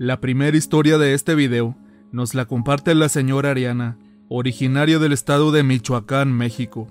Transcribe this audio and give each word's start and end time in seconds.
La 0.00 0.20
primera 0.20 0.56
historia 0.56 0.96
de 0.96 1.12
este 1.12 1.34
video 1.34 1.74
nos 2.12 2.32
la 2.32 2.44
comparte 2.44 2.94
la 2.94 3.08
señora 3.08 3.50
Ariana, 3.50 3.98
originaria 4.28 5.00
del 5.00 5.12
estado 5.12 5.50
de 5.50 5.64
Michoacán, 5.64 6.32
México. 6.32 6.86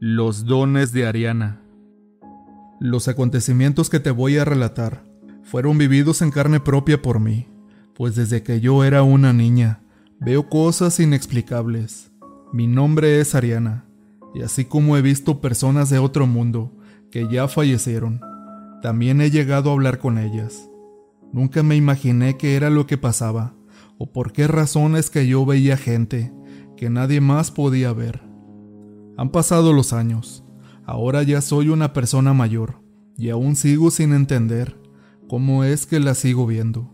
Los 0.00 0.46
dones 0.46 0.90
de 0.90 1.06
Ariana. 1.06 1.60
Los 2.80 3.06
acontecimientos 3.06 3.88
que 3.88 4.00
te 4.00 4.10
voy 4.10 4.36
a 4.38 4.44
relatar 4.44 5.04
fueron 5.44 5.78
vividos 5.78 6.22
en 6.22 6.32
carne 6.32 6.58
propia 6.58 7.02
por 7.02 7.20
mí, 7.20 7.46
pues 7.94 8.16
desde 8.16 8.42
que 8.42 8.60
yo 8.60 8.82
era 8.82 9.04
una 9.04 9.32
niña 9.32 9.80
veo 10.18 10.48
cosas 10.48 10.98
inexplicables. 10.98 12.10
Mi 12.52 12.66
nombre 12.66 13.20
es 13.20 13.36
Ariana, 13.36 13.84
y 14.34 14.42
así 14.42 14.64
como 14.64 14.96
he 14.96 15.02
visto 15.02 15.40
personas 15.40 15.88
de 15.88 16.00
otro 16.00 16.26
mundo 16.26 16.72
que 17.12 17.28
ya 17.28 17.46
fallecieron, 17.46 18.20
también 18.82 19.20
he 19.20 19.30
llegado 19.30 19.70
a 19.70 19.74
hablar 19.74 20.00
con 20.00 20.18
ellas. 20.18 20.69
Nunca 21.32 21.62
me 21.62 21.76
imaginé 21.76 22.36
qué 22.36 22.56
era 22.56 22.70
lo 22.70 22.86
que 22.86 22.98
pasaba, 22.98 23.54
o 23.98 24.12
por 24.12 24.32
qué 24.32 24.48
razones 24.48 25.10
que 25.10 25.26
yo 25.26 25.46
veía 25.46 25.76
gente 25.76 26.32
que 26.76 26.90
nadie 26.90 27.20
más 27.20 27.50
podía 27.50 27.92
ver. 27.92 28.22
Han 29.16 29.30
pasado 29.30 29.72
los 29.72 29.92
años, 29.92 30.44
ahora 30.84 31.22
ya 31.22 31.40
soy 31.40 31.68
una 31.68 31.92
persona 31.92 32.32
mayor, 32.34 32.82
y 33.16 33.28
aún 33.28 33.54
sigo 33.54 33.90
sin 33.90 34.12
entender 34.12 34.80
cómo 35.28 35.62
es 35.62 35.86
que 35.86 36.00
la 36.00 36.14
sigo 36.14 36.46
viendo, 36.46 36.92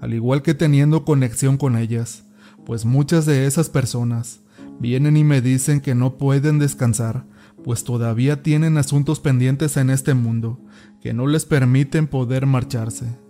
al 0.00 0.14
igual 0.14 0.42
que 0.42 0.54
teniendo 0.54 1.04
conexión 1.04 1.56
con 1.56 1.76
ellas, 1.76 2.26
pues 2.64 2.84
muchas 2.84 3.26
de 3.26 3.46
esas 3.46 3.68
personas 3.68 4.42
vienen 4.78 5.16
y 5.16 5.24
me 5.24 5.40
dicen 5.40 5.80
que 5.80 5.94
no 5.94 6.18
pueden 6.18 6.58
descansar, 6.58 7.26
pues 7.64 7.82
todavía 7.82 8.42
tienen 8.42 8.76
asuntos 8.76 9.18
pendientes 9.18 9.76
en 9.76 9.90
este 9.90 10.14
mundo 10.14 10.60
que 11.00 11.14
no 11.14 11.26
les 11.26 11.46
permiten 11.46 12.06
poder 12.06 12.46
marcharse 12.46 13.25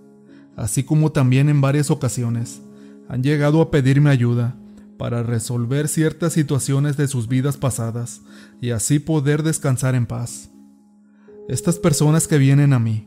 así 0.56 0.82
como 0.82 1.12
también 1.12 1.48
en 1.48 1.60
varias 1.60 1.90
ocasiones, 1.90 2.62
han 3.08 3.22
llegado 3.22 3.60
a 3.60 3.70
pedirme 3.70 4.10
ayuda 4.10 4.56
para 4.98 5.22
resolver 5.22 5.88
ciertas 5.88 6.32
situaciones 6.32 6.96
de 6.96 7.06
sus 7.06 7.28
vidas 7.28 7.56
pasadas 7.56 8.22
y 8.60 8.70
así 8.70 8.98
poder 8.98 9.42
descansar 9.42 9.94
en 9.94 10.06
paz. 10.06 10.50
Estas 11.48 11.78
personas 11.78 12.26
que 12.26 12.38
vienen 12.38 12.72
a 12.72 12.78
mí 12.78 13.06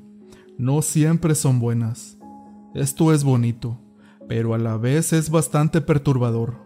no 0.58 0.82
siempre 0.82 1.36
son 1.36 1.60
buenas. 1.60 2.18
Esto 2.76 3.14
es 3.14 3.24
bonito, 3.24 3.80
pero 4.28 4.54
a 4.54 4.58
la 4.58 4.78
vez 4.78 5.12
es 5.12 5.30
bastante 5.30 5.82
perturbador, 5.82 6.58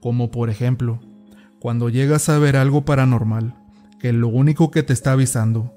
como 0.00 0.30
por 0.30 0.48
ejemplo, 0.48 1.00
cuando 1.58 1.88
llegas 1.88 2.28
a 2.28 2.38
ver 2.38 2.56
algo 2.56 2.84
paranormal, 2.84 3.56
que 3.98 4.12
lo 4.12 4.28
único 4.28 4.70
que 4.70 4.82
te 4.82 4.92
está 4.92 5.12
avisando 5.12 5.74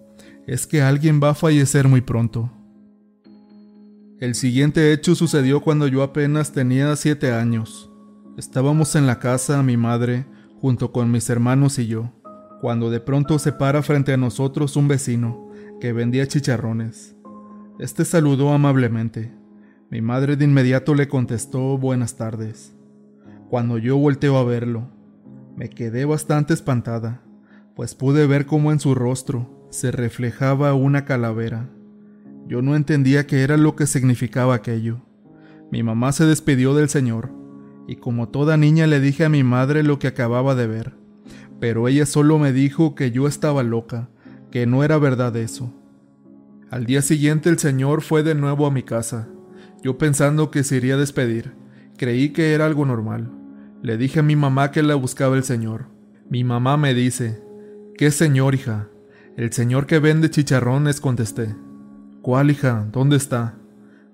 es 0.47 0.67
que 0.67 0.81
alguien 0.81 1.19
va 1.21 1.31
a 1.31 1.35
fallecer 1.35 1.87
muy 1.87 2.01
pronto 2.01 2.51
el 4.23 4.35
siguiente 4.35 4.93
hecho 4.93 5.15
sucedió 5.15 5.59
cuando 5.59 5.85
yo 5.85 6.01
apenas 6.01 6.53
tenía 6.53 6.95
siete 6.95 7.33
años. 7.33 7.91
Estábamos 8.37 8.95
en 8.95 9.05
la 9.05 9.19
casa, 9.19 9.61
mi 9.63 9.75
madre, 9.75 10.25
junto 10.61 10.93
con 10.93 11.11
mis 11.11 11.29
hermanos 11.29 11.77
y 11.77 11.87
yo, 11.87 12.09
cuando 12.61 12.89
de 12.89 13.01
pronto 13.01 13.37
se 13.37 13.51
para 13.51 13.83
frente 13.83 14.13
a 14.13 14.17
nosotros 14.17 14.77
un 14.77 14.87
vecino 14.87 15.51
que 15.81 15.91
vendía 15.91 16.25
chicharrones. 16.25 17.17
Este 17.79 18.05
saludó 18.05 18.53
amablemente. 18.53 19.33
Mi 19.91 19.99
madre 19.99 20.37
de 20.37 20.45
inmediato 20.45 20.95
le 20.95 21.09
contestó 21.09 21.77
buenas 21.77 22.15
tardes. 22.15 22.73
Cuando 23.49 23.77
yo 23.77 23.97
volteo 23.97 24.37
a 24.37 24.45
verlo, 24.45 24.87
me 25.57 25.69
quedé 25.69 26.05
bastante 26.05 26.53
espantada, 26.53 27.21
pues 27.75 27.93
pude 27.93 28.25
ver 28.25 28.45
cómo 28.45 28.71
en 28.71 28.79
su 28.79 28.95
rostro 28.95 29.67
se 29.69 29.91
reflejaba 29.91 30.75
una 30.75 31.03
calavera. 31.03 31.69
Yo 32.47 32.61
no 32.61 32.75
entendía 32.75 33.25
qué 33.25 33.43
era 33.43 33.57
lo 33.57 33.75
que 33.75 33.87
significaba 33.87 34.55
aquello. 34.55 35.01
Mi 35.71 35.81
mamá 35.81 36.11
se 36.11 36.25
despidió 36.25 36.75
del 36.75 36.89
Señor, 36.89 37.31
y 37.87 37.95
como 37.95 38.29
toda 38.29 38.57
niña 38.57 38.87
le 38.87 38.99
dije 38.99 39.25
a 39.25 39.29
mi 39.29 39.43
madre 39.43 39.83
lo 39.83 39.99
que 39.99 40.07
acababa 40.07 40.55
de 40.55 40.67
ver, 40.67 40.93
pero 41.59 41.87
ella 41.87 42.05
solo 42.05 42.39
me 42.39 42.53
dijo 42.53 42.95
que 42.95 43.11
yo 43.11 43.27
estaba 43.27 43.63
loca, 43.63 44.09
que 44.51 44.65
no 44.65 44.83
era 44.83 44.97
verdad 44.97 45.35
eso. 45.35 45.73
Al 46.69 46.85
día 46.85 47.01
siguiente 47.01 47.49
el 47.49 47.59
Señor 47.59 48.01
fue 48.01 48.23
de 48.23 48.35
nuevo 48.35 48.65
a 48.65 48.71
mi 48.71 48.83
casa. 48.83 49.27
Yo 49.81 49.97
pensando 49.97 50.51
que 50.51 50.63
se 50.63 50.77
iría 50.77 50.95
a 50.95 50.97
despedir, 50.97 51.53
creí 51.97 52.29
que 52.29 52.53
era 52.53 52.65
algo 52.65 52.85
normal. 52.85 53.31
Le 53.81 53.97
dije 53.97 54.19
a 54.19 54.23
mi 54.23 54.35
mamá 54.35 54.71
que 54.71 54.83
la 54.83 54.95
buscaba 54.95 55.35
el 55.35 55.43
Señor. 55.43 55.87
Mi 56.29 56.43
mamá 56.43 56.77
me 56.77 56.93
dice, 56.93 57.43
¿qué 57.97 58.11
Señor, 58.11 58.55
hija? 58.55 58.89
El 59.35 59.51
Señor 59.51 59.87
que 59.87 59.99
vende 59.99 60.29
chicharrones, 60.29 61.01
contesté. 61.01 61.55
¿Cuál 62.23 62.51
hija? 62.51 62.87
¿Dónde 62.89 63.17
está? 63.17 63.55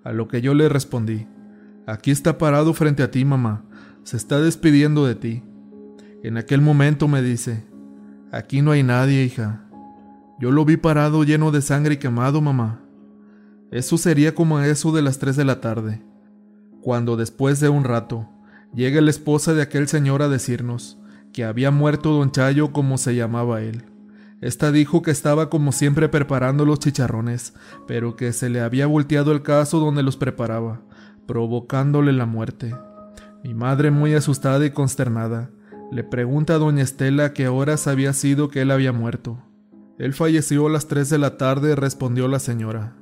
A 0.03 0.13
lo 0.13 0.27
que 0.27 0.41
yo 0.41 0.55
le 0.55 0.67
respondí, 0.67 1.27
aquí 1.85 2.09
está 2.09 2.39
parado 2.39 2.73
frente 2.73 3.03
a 3.03 3.11
ti, 3.11 3.23
mamá, 3.23 3.65
se 4.01 4.17
está 4.17 4.41
despidiendo 4.41 5.05
de 5.05 5.13
ti. 5.13 5.43
En 6.23 6.37
aquel 6.37 6.59
momento 6.59 7.07
me 7.07 7.21
dice, 7.21 7.67
aquí 8.31 8.63
no 8.63 8.71
hay 8.71 8.81
nadie, 8.81 9.23
hija. 9.23 9.63
Yo 10.39 10.49
lo 10.49 10.65
vi 10.65 10.75
parado 10.75 11.23
lleno 11.23 11.51
de 11.51 11.61
sangre 11.61 11.93
y 11.93 11.97
quemado, 11.97 12.41
mamá. 12.41 12.81
Eso 13.69 13.95
sería 13.99 14.33
como 14.33 14.59
eso 14.59 14.91
de 14.91 15.03
las 15.03 15.19
tres 15.19 15.35
de 15.35 15.45
la 15.45 15.61
tarde, 15.61 16.01
cuando 16.81 17.15
después 17.15 17.59
de 17.59 17.69
un 17.69 17.83
rato 17.83 18.27
llega 18.73 19.01
la 19.01 19.11
esposa 19.11 19.53
de 19.53 19.61
aquel 19.61 19.87
señor 19.87 20.23
a 20.23 20.29
decirnos 20.29 20.97
que 21.31 21.43
había 21.43 21.69
muerto 21.69 22.13
don 22.13 22.31
Chayo 22.31 22.73
como 22.73 22.97
se 22.97 23.13
llamaba 23.13 23.61
él. 23.61 23.83
Esta 24.41 24.71
dijo 24.71 25.01
que 25.01 25.11
estaba 25.11 25.49
como 25.49 25.71
siempre 25.71 26.07
preparando 26.07 26.65
los 26.65 26.79
chicharrones, 26.79 27.53
pero 27.87 28.15
que 28.15 28.31
se 28.31 28.49
le 28.49 28.61
había 28.61 28.87
volteado 28.87 29.33
el 29.33 29.41
caso 29.41 29.79
donde 29.79 30.01
los 30.01 30.15
preparaba, 30.15 30.81
provocándole 31.27 32.13
la 32.13 32.25
muerte. 32.25 32.73
Mi 33.43 33.53
madre, 33.53 33.91
muy 33.91 34.13
asustada 34.13 34.65
y 34.65 34.71
consternada, 34.71 35.49
le 35.91 36.03
pregunta 36.03 36.55
a 36.55 36.57
doña 36.57 36.83
Estela 36.83 37.33
qué 37.33 37.47
horas 37.47 37.87
había 37.87 38.13
sido 38.13 38.49
que 38.49 38.61
él 38.61 38.71
había 38.71 38.93
muerto. 38.93 39.43
Él 39.97 40.13
falleció 40.13 40.67
a 40.67 40.69
las 40.69 40.87
tres 40.87 41.09
de 41.09 41.17
la 41.17 41.37
tarde, 41.37 41.75
respondió 41.75 42.29
la 42.29 42.39
señora. 42.39 42.95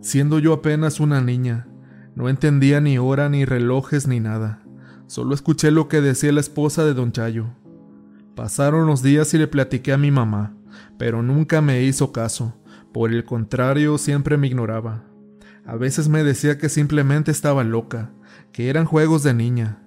Siendo 0.00 0.38
yo 0.38 0.54
apenas 0.54 1.00
una 1.00 1.20
niña, 1.20 1.68
no 2.14 2.28
entendía 2.28 2.80
ni 2.80 2.96
hora, 2.98 3.28
ni 3.28 3.44
relojes, 3.44 4.06
ni 4.08 4.18
nada. 4.18 4.62
Solo 5.06 5.34
escuché 5.34 5.70
lo 5.70 5.88
que 5.88 6.00
decía 6.00 6.32
la 6.32 6.40
esposa 6.40 6.84
de 6.84 6.94
don 6.94 7.12
Chayo. 7.12 7.50
Pasaron 8.34 8.86
los 8.86 9.02
días 9.02 9.34
y 9.34 9.38
le 9.38 9.46
platiqué 9.46 9.92
a 9.92 9.98
mi 9.98 10.10
mamá, 10.10 10.56
pero 10.98 11.22
nunca 11.22 11.60
me 11.60 11.82
hizo 11.82 12.12
caso. 12.12 12.58
Por 12.92 13.12
el 13.12 13.24
contrario, 13.24 13.98
siempre 13.98 14.36
me 14.36 14.46
ignoraba. 14.46 15.04
A 15.64 15.76
veces 15.76 16.08
me 16.08 16.24
decía 16.24 16.58
que 16.58 16.68
simplemente 16.68 17.30
estaba 17.30 17.62
loca, 17.62 18.10
que 18.52 18.68
eran 18.68 18.86
juegos 18.86 19.22
de 19.22 19.34
niña. 19.34 19.82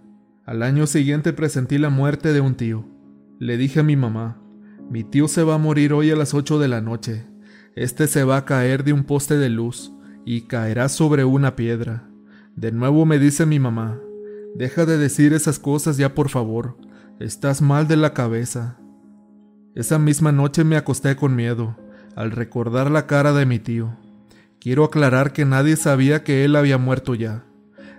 Al 0.45 0.61
año 0.61 0.87
siguiente 0.87 1.33
presentí 1.33 1.77
la 1.77 1.89
muerte 1.89 2.33
de 2.33 2.41
un 2.41 2.55
tío. 2.55 2.85
Le 3.39 3.57
dije 3.57 3.79
a 3.79 3.83
mi 3.83 3.95
mamá, 3.95 4.41
mi 4.89 5.03
tío 5.03 5.27
se 5.27 5.43
va 5.43 5.55
a 5.55 5.59
morir 5.59 5.91
hoy 5.91 6.11
a 6.11 6.15
las 6.15 6.33
8 6.33 6.59
de 6.59 6.67
la 6.67 6.81
noche. 6.81 7.25
Este 7.75 8.07
se 8.07 8.23
va 8.23 8.37
a 8.37 8.45
caer 8.45 8.83
de 8.83 8.93
un 8.93 9.03
poste 9.03 9.37
de 9.37 9.49
luz 9.49 9.91
y 10.23 10.41
caerá 10.41 10.87
sobre 10.87 11.25
una 11.25 11.55
piedra. 11.55 12.07
De 12.55 12.71
nuevo 12.71 13.05
me 13.05 13.19
dice 13.19 13.45
mi 13.45 13.59
mamá, 13.59 13.99
deja 14.55 14.85
de 14.85 14.97
decir 14.97 15.33
esas 15.33 15.59
cosas 15.59 15.97
ya 15.97 16.13
por 16.13 16.29
favor. 16.29 16.77
Estás 17.19 17.61
mal 17.61 17.87
de 17.87 17.95
la 17.95 18.13
cabeza. 18.13 18.75
Esa 19.73 19.97
misma 19.97 20.33
noche 20.33 20.65
me 20.65 20.75
acosté 20.75 21.15
con 21.15 21.33
miedo, 21.33 21.77
al 22.13 22.31
recordar 22.31 22.91
la 22.91 23.07
cara 23.07 23.31
de 23.31 23.45
mi 23.45 23.57
tío. 23.57 23.95
Quiero 24.59 24.83
aclarar 24.83 25.31
que 25.31 25.45
nadie 25.45 25.77
sabía 25.77 26.25
que 26.25 26.43
él 26.43 26.57
había 26.57 26.77
muerto 26.77 27.15
ya. 27.15 27.45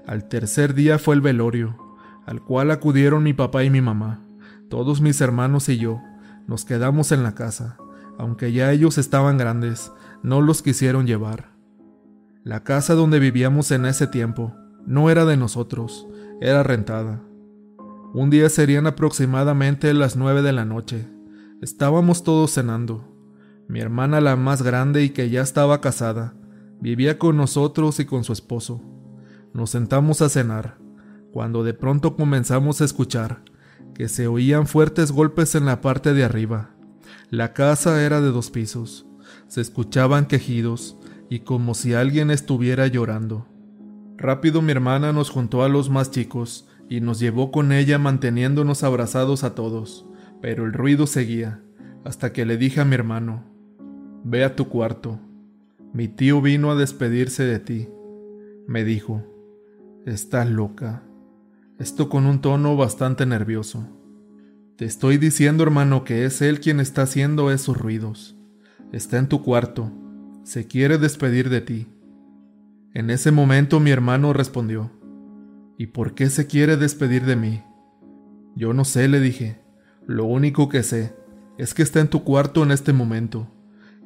Al 0.06 0.28
tercer 0.28 0.74
día 0.74 0.98
fue 0.98 1.14
el 1.14 1.22
velorio, 1.22 1.96
al 2.26 2.42
cual 2.42 2.70
acudieron 2.70 3.22
mi 3.22 3.32
papá 3.32 3.64
y 3.64 3.70
mi 3.70 3.80
mamá. 3.80 4.20
Todos 4.68 5.00
mis 5.00 5.18
hermanos 5.22 5.70
y 5.70 5.78
yo 5.78 6.02
nos 6.46 6.66
quedamos 6.66 7.10
en 7.10 7.22
la 7.22 7.34
casa, 7.34 7.78
aunque 8.18 8.52
ya 8.52 8.70
ellos 8.70 8.98
estaban 8.98 9.38
grandes, 9.38 9.92
no 10.22 10.42
los 10.42 10.60
quisieron 10.60 11.06
llevar. 11.06 11.52
La 12.44 12.64
casa 12.64 12.92
donde 12.92 13.18
vivíamos 13.18 13.70
en 13.70 13.86
ese 13.86 14.08
tiempo 14.08 14.54
no 14.84 15.08
era 15.08 15.24
de 15.24 15.38
nosotros, 15.38 16.06
era 16.42 16.62
rentada. 16.62 17.25
Un 18.14 18.30
día 18.30 18.48
serían 18.48 18.86
aproximadamente 18.86 19.92
las 19.92 20.16
nueve 20.16 20.42
de 20.42 20.52
la 20.52 20.64
noche. 20.64 21.06
Estábamos 21.60 22.22
todos 22.22 22.52
cenando. 22.52 23.12
Mi 23.68 23.80
hermana, 23.80 24.20
la 24.20 24.36
más 24.36 24.62
grande 24.62 25.02
y 25.02 25.10
que 25.10 25.28
ya 25.28 25.42
estaba 25.42 25.80
casada, 25.80 26.34
vivía 26.80 27.18
con 27.18 27.36
nosotros 27.36 28.00
y 28.00 28.04
con 28.04 28.24
su 28.24 28.32
esposo. 28.32 28.80
Nos 29.52 29.70
sentamos 29.70 30.22
a 30.22 30.28
cenar, 30.28 30.78
cuando 31.32 31.64
de 31.64 31.74
pronto 31.74 32.16
comenzamos 32.16 32.80
a 32.80 32.84
escuchar 32.84 33.42
que 33.94 34.08
se 34.08 34.28
oían 34.28 34.66
fuertes 34.66 35.10
golpes 35.10 35.54
en 35.54 35.66
la 35.66 35.80
parte 35.80 36.14
de 36.14 36.24
arriba. 36.24 36.70
La 37.30 37.54
casa 37.54 38.02
era 38.02 38.20
de 38.20 38.30
dos 38.30 38.50
pisos. 38.50 39.06
Se 39.48 39.60
escuchaban 39.60 40.26
quejidos 40.26 40.96
y 41.28 41.40
como 41.40 41.74
si 41.74 41.94
alguien 41.94 42.30
estuviera 42.30 42.86
llorando. 42.86 43.46
Rápido 44.16 44.62
mi 44.62 44.72
hermana 44.72 45.12
nos 45.12 45.30
juntó 45.30 45.64
a 45.64 45.68
los 45.68 45.90
más 45.90 46.10
chicos 46.10 46.68
y 46.88 47.00
nos 47.00 47.18
llevó 47.18 47.50
con 47.50 47.72
ella 47.72 47.98
manteniéndonos 47.98 48.82
abrazados 48.82 49.44
a 49.44 49.54
todos, 49.54 50.06
pero 50.40 50.64
el 50.64 50.72
ruido 50.72 51.06
seguía, 51.06 51.62
hasta 52.04 52.32
que 52.32 52.46
le 52.46 52.56
dije 52.56 52.80
a 52.80 52.84
mi 52.84 52.94
hermano, 52.94 53.44
Ve 54.28 54.42
a 54.42 54.56
tu 54.56 54.68
cuarto, 54.68 55.20
mi 55.92 56.08
tío 56.08 56.42
vino 56.42 56.72
a 56.72 56.74
despedirse 56.74 57.44
de 57.44 57.60
ti. 57.60 57.88
Me 58.66 58.82
dijo, 58.82 59.22
estás 60.04 60.50
loca. 60.50 61.04
Esto 61.78 62.08
con 62.08 62.26
un 62.26 62.40
tono 62.40 62.76
bastante 62.76 63.24
nervioso. 63.24 63.86
Te 64.74 64.84
estoy 64.84 65.16
diciendo, 65.16 65.62
hermano, 65.62 66.02
que 66.02 66.24
es 66.24 66.42
él 66.42 66.58
quien 66.58 66.80
está 66.80 67.02
haciendo 67.02 67.52
esos 67.52 67.78
ruidos. 67.78 68.36
Está 68.90 69.18
en 69.18 69.28
tu 69.28 69.44
cuarto. 69.44 69.92
Se 70.42 70.66
quiere 70.66 70.98
despedir 70.98 71.48
de 71.48 71.60
ti. 71.60 71.86
En 72.94 73.10
ese 73.10 73.30
momento 73.30 73.78
mi 73.78 73.92
hermano 73.92 74.32
respondió, 74.32 74.90
¿Y 75.78 75.88
por 75.88 76.14
qué 76.14 76.30
se 76.30 76.46
quiere 76.46 76.76
despedir 76.76 77.24
de 77.26 77.36
mí? 77.36 77.62
Yo 78.54 78.72
no 78.72 78.84
sé, 78.84 79.08
le 79.08 79.20
dije. 79.20 79.60
Lo 80.06 80.24
único 80.24 80.68
que 80.68 80.82
sé 80.82 81.14
es 81.58 81.74
que 81.74 81.82
está 81.82 82.00
en 82.00 82.08
tu 82.08 82.24
cuarto 82.24 82.62
en 82.62 82.70
este 82.70 82.92
momento, 82.92 83.48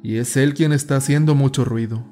y 0.03 0.17
es 0.17 0.35
él 0.35 0.53
quien 0.53 0.73
está 0.73 0.97
haciendo 0.97 1.35
mucho 1.35 1.63
ruido. 1.63 2.03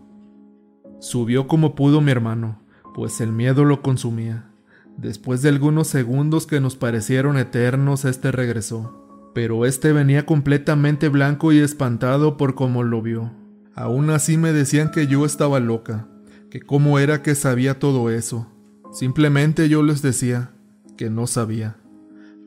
Subió 0.99 1.47
como 1.47 1.75
pudo 1.75 2.01
mi 2.01 2.11
hermano, 2.11 2.61
pues 2.93 3.19
el 3.19 3.31
miedo 3.31 3.65
lo 3.65 3.81
consumía. 3.81 4.51
Después 4.97 5.41
de 5.41 5.49
algunos 5.49 5.87
segundos 5.87 6.45
que 6.45 6.59
nos 6.59 6.75
parecieron 6.75 7.37
eternos, 7.37 8.05
este 8.05 8.31
regresó, 8.31 9.31
pero 9.33 9.65
este 9.65 9.93
venía 9.93 10.25
completamente 10.25 11.09
blanco 11.09 11.51
y 11.51 11.59
espantado 11.59 12.37
por 12.37 12.55
cómo 12.55 12.83
lo 12.83 13.01
vio. 13.01 13.31
Aún 13.75 14.09
así 14.09 14.37
me 14.37 14.51
decían 14.51 14.91
que 14.91 15.07
yo 15.07 15.25
estaba 15.25 15.59
loca, 15.59 16.07
que 16.49 16.59
cómo 16.59 16.99
era 16.99 17.21
que 17.21 17.35
sabía 17.35 17.79
todo 17.79 18.09
eso. 18.09 18.47
Simplemente 18.91 19.69
yo 19.69 19.83
les 19.83 20.01
decía 20.01 20.51
que 20.97 21.09
no 21.09 21.27
sabía. 21.27 21.77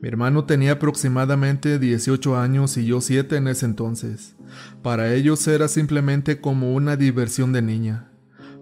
Mi 0.01 0.09
hermano 0.09 0.43
tenía 0.43 0.73
aproximadamente 0.73 1.79
18 1.79 2.37
años 2.37 2.75
y 2.75 2.85
yo 2.85 2.99
7 2.99 3.37
en 3.37 3.47
ese 3.47 3.65
entonces. 3.65 4.35
Para 4.81 5.13
ellos 5.13 5.47
era 5.47 5.69
simplemente 5.69 6.41
como 6.41 6.73
una 6.73 6.97
diversión 6.97 7.53
de 7.53 7.61
niña. 7.61 8.09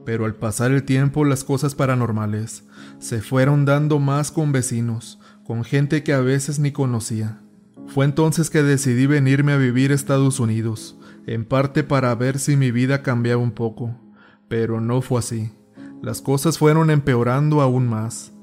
Pero 0.06 0.26
al 0.26 0.36
pasar 0.36 0.72
el 0.72 0.84
tiempo 0.84 1.26
las 1.26 1.44
cosas 1.44 1.74
paranormales 1.74 2.66
se 3.00 3.22
fueron 3.22 3.66
dando 3.66 3.98
más 3.98 4.32
con 4.32 4.52
vecinos, 4.52 5.20
con 5.44 5.64
gente 5.64 6.04
que 6.04 6.14
a 6.14 6.22
veces 6.22 6.60
ni 6.60 6.72
conocía. 6.72 7.40
Fue 7.88 8.06
entonces 8.06 8.52
que 8.52 8.62
decidí 8.62 9.08
venirme 9.08 9.54
a 9.54 9.58
vivir 9.58 9.92
a 9.92 9.96
Estados 9.96 10.40
Unidos, 10.40 10.98
en 11.26 11.46
parte 11.46 11.84
para 11.84 12.14
ver 12.14 12.38
si 12.38 12.56
mi 12.56 12.70
vida 12.70 13.02
cambiaba 13.02 13.42
un 13.42 13.52
poco, 13.52 14.00
pero 14.48 14.80
no 14.80 15.02
fue 15.02 15.20
así. 15.20 15.52
Las 16.02 16.20
cosas 16.20 16.58
fueron 16.58 16.90
empeorando 16.90 17.62
aún 17.62 17.88
más. 17.88 18.34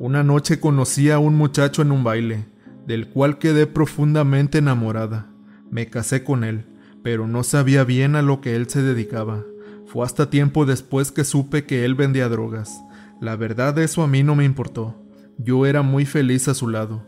Una 0.00 0.24
noche 0.24 0.58
conocí 0.58 1.08
a 1.10 1.20
un 1.20 1.36
muchacho 1.36 1.82
en 1.82 1.92
un 1.92 2.02
baile, 2.02 2.46
del 2.84 3.10
cual 3.10 3.38
quedé 3.38 3.68
profundamente 3.68 4.58
enamorada. 4.58 5.30
Me 5.70 5.86
casé 5.86 6.24
con 6.24 6.42
él, 6.42 6.66
pero 7.04 7.28
no 7.28 7.44
sabía 7.44 7.84
bien 7.84 8.16
a 8.16 8.22
lo 8.22 8.40
que 8.40 8.56
él 8.56 8.68
se 8.68 8.82
dedicaba. 8.82 9.44
Fue 9.86 10.04
hasta 10.04 10.30
tiempo 10.30 10.66
después 10.66 11.12
que 11.12 11.22
supe 11.22 11.64
que 11.64 11.84
él 11.84 11.94
vendía 11.94 12.28
drogas. 12.28 12.82
La 13.20 13.36
verdad 13.36 13.78
eso 13.78 14.02
a 14.02 14.08
mí 14.08 14.24
no 14.24 14.34
me 14.34 14.44
importó. 14.44 15.00
Yo 15.38 15.66
era 15.66 15.82
muy 15.82 16.06
feliz 16.06 16.48
a 16.48 16.54
su 16.54 16.66
lado. 16.66 17.06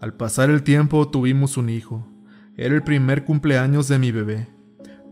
Al 0.00 0.14
pasar 0.14 0.48
el 0.48 0.62
tiempo 0.62 1.10
tuvimos 1.10 1.58
un 1.58 1.68
hijo. 1.68 2.08
Era 2.56 2.74
el 2.74 2.82
primer 2.82 3.26
cumpleaños 3.26 3.86
de 3.88 3.98
mi 3.98 4.12
bebé. 4.12 4.48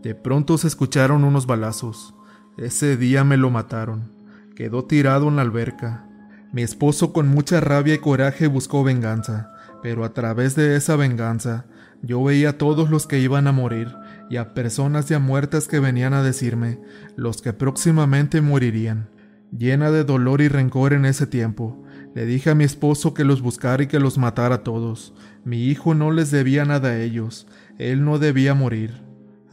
De 0.01 0.15
pronto 0.15 0.57
se 0.57 0.65
escucharon 0.65 1.23
unos 1.23 1.45
balazos. 1.45 2.15
Ese 2.57 2.97
día 2.97 3.23
me 3.23 3.35
lo 3.35 3.49
mataron. 3.49 4.11
Quedó 4.55 4.85
tirado 4.85 5.27
en 5.27 5.37
la 5.37 5.41
alberca. 5.41 6.05
Mi 6.51 6.61
esposo 6.61 7.11
con 7.11 7.27
mucha 7.27 7.59
rabia 7.59 7.95
y 7.95 7.97
coraje 7.97 8.45
buscó 8.45 8.83
venganza, 8.83 9.51
pero 9.81 10.05
a 10.05 10.13
través 10.13 10.55
de 10.55 10.75
esa 10.75 10.95
venganza 10.95 11.65
yo 12.03 12.23
veía 12.23 12.49
a 12.49 12.57
todos 12.59 12.91
los 12.91 13.07
que 13.07 13.19
iban 13.19 13.47
a 13.47 13.51
morir 13.51 13.87
y 14.29 14.37
a 14.37 14.53
personas 14.53 15.09
ya 15.09 15.17
muertas 15.17 15.67
que 15.67 15.79
venían 15.79 16.13
a 16.13 16.21
decirme 16.21 16.79
los 17.15 17.41
que 17.41 17.53
próximamente 17.53 18.39
morirían. 18.41 19.09
Llena 19.51 19.89
de 19.89 20.03
dolor 20.03 20.41
y 20.41 20.47
rencor 20.47 20.93
en 20.93 21.05
ese 21.05 21.25
tiempo, 21.25 21.83
le 22.13 22.27
dije 22.27 22.51
a 22.51 22.55
mi 22.55 22.65
esposo 22.65 23.15
que 23.15 23.23
los 23.23 23.41
buscara 23.41 23.81
y 23.81 23.87
que 23.87 23.99
los 23.99 24.19
matara 24.19 24.55
a 24.55 24.63
todos. 24.63 25.15
Mi 25.43 25.65
hijo 25.65 25.95
no 25.95 26.11
les 26.11 26.29
debía 26.29 26.65
nada 26.65 26.89
a 26.89 27.01
ellos, 27.01 27.47
él 27.79 28.05
no 28.05 28.19
debía 28.19 28.53
morir. 28.53 29.01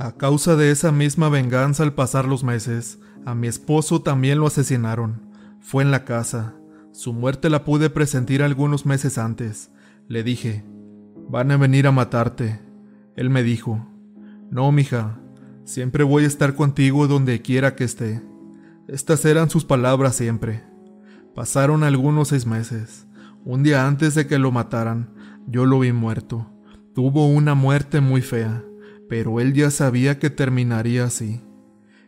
A 0.01 0.13
causa 0.13 0.57
de 0.57 0.71
esa 0.71 0.93
misma 0.93 1.29
venganza 1.29 1.83
al 1.83 1.93
pasar 1.93 2.27
los 2.27 2.43
meses, 2.43 2.99
a 3.27 3.35
mi 3.35 3.49
esposo 3.49 4.01
también 4.01 4.39
lo 4.39 4.47
asesinaron. 4.47 5.21
Fue 5.61 5.83
en 5.83 5.91
la 5.91 6.07
casa, 6.07 6.55
su 6.91 7.13
muerte 7.13 7.51
la 7.51 7.67
pude 7.67 7.91
presentir 7.91 8.43
algunos 8.43 8.87
meses 8.87 9.19
antes. 9.19 9.71
Le 10.09 10.23
dije, 10.23 10.65
van 11.29 11.51
a 11.51 11.59
venir 11.59 11.87
a 11.87 11.93
matarte. 11.93 12.63
Él 13.15 13.29
me 13.29 13.43
dijo, 13.43 13.87
no, 14.51 14.73
mija, 14.73 15.21
siempre 15.65 16.03
voy 16.03 16.25
a 16.25 16.29
estar 16.29 16.55
contigo 16.55 17.07
donde 17.07 17.43
quiera 17.43 17.77
que 17.77 17.85
esté. 17.85 18.23
Estas 18.89 19.23
eran 19.27 19.51
sus 19.51 19.67
palabras 19.67 20.17
siempre. 20.17 20.65
Pasaron 21.35 21.85
algunos 21.85 22.29
seis 22.29 22.47
meses. 22.47 23.07
Un 23.45 23.63
día 23.63 23.87
antes 23.87 24.15
de 24.15 24.27
que 24.27 24.39
lo 24.39 24.51
mataran, 24.51 25.13
yo 25.47 25.67
lo 25.67 25.81
vi 25.81 25.93
muerto. 25.93 26.51
Tuvo 26.95 27.27
una 27.27 27.55
muerte 27.55 28.01
muy 28.01 28.23
fea, 28.23 28.65
pero 29.11 29.41
él 29.41 29.55
ya 29.55 29.73
sabía 29.73 30.21
que 30.21 30.31
terminaría 30.31 31.03
así. 31.03 31.41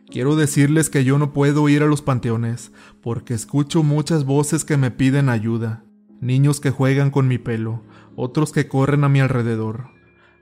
Quiero 0.09 0.37
decirles 0.37 0.89
que 0.89 1.03
yo 1.03 1.19
no 1.19 1.33
puedo 1.33 1.67
ir 1.67 1.83
a 1.83 1.85
los 1.85 2.01
panteones 2.01 2.71
porque 3.01 3.33
escucho 3.33 3.83
muchas 3.83 4.23
voces 4.23 4.63
que 4.63 4.77
me 4.77 4.89
piden 4.89 5.27
ayuda, 5.27 5.83
niños 6.21 6.61
que 6.61 6.71
juegan 6.71 7.11
con 7.11 7.27
mi 7.27 7.37
pelo, 7.37 7.83
otros 8.15 8.53
que 8.53 8.69
corren 8.69 9.03
a 9.03 9.09
mi 9.09 9.19
alrededor. 9.19 9.89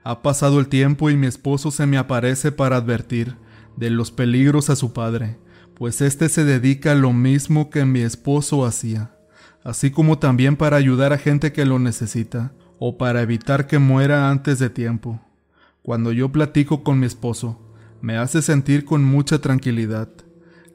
Ha 0.04 0.22
pasado 0.22 0.60
el 0.60 0.68
tiempo 0.68 1.10
y 1.10 1.16
mi 1.16 1.26
esposo 1.26 1.72
se 1.72 1.86
me 1.86 1.98
aparece 1.98 2.52
para 2.52 2.76
advertir 2.76 3.36
de 3.76 3.90
los 3.90 4.12
peligros 4.12 4.70
a 4.70 4.76
su 4.76 4.92
padre, 4.92 5.38
pues 5.74 6.00
éste 6.00 6.28
se 6.28 6.44
dedica 6.44 6.92
a 6.92 6.94
lo 6.94 7.12
mismo 7.12 7.70
que 7.70 7.84
mi 7.84 8.02
esposo 8.02 8.64
hacía, 8.64 9.16
así 9.64 9.90
como 9.90 10.20
también 10.20 10.54
para 10.54 10.76
ayudar 10.76 11.12
a 11.12 11.18
gente 11.18 11.52
que 11.52 11.66
lo 11.66 11.80
necesita, 11.80 12.52
o 12.78 12.98
para 12.98 13.20
evitar 13.20 13.66
que 13.66 13.80
muera 13.80 14.30
antes 14.30 14.60
de 14.60 14.70
tiempo. 14.70 15.20
Cuando 15.82 16.12
yo 16.12 16.30
platico 16.30 16.84
con 16.84 17.00
mi 17.00 17.06
esposo, 17.06 17.58
me 18.00 18.16
hace 18.16 18.40
sentir 18.40 18.84
con 18.84 19.04
mucha 19.04 19.40
tranquilidad. 19.40 20.08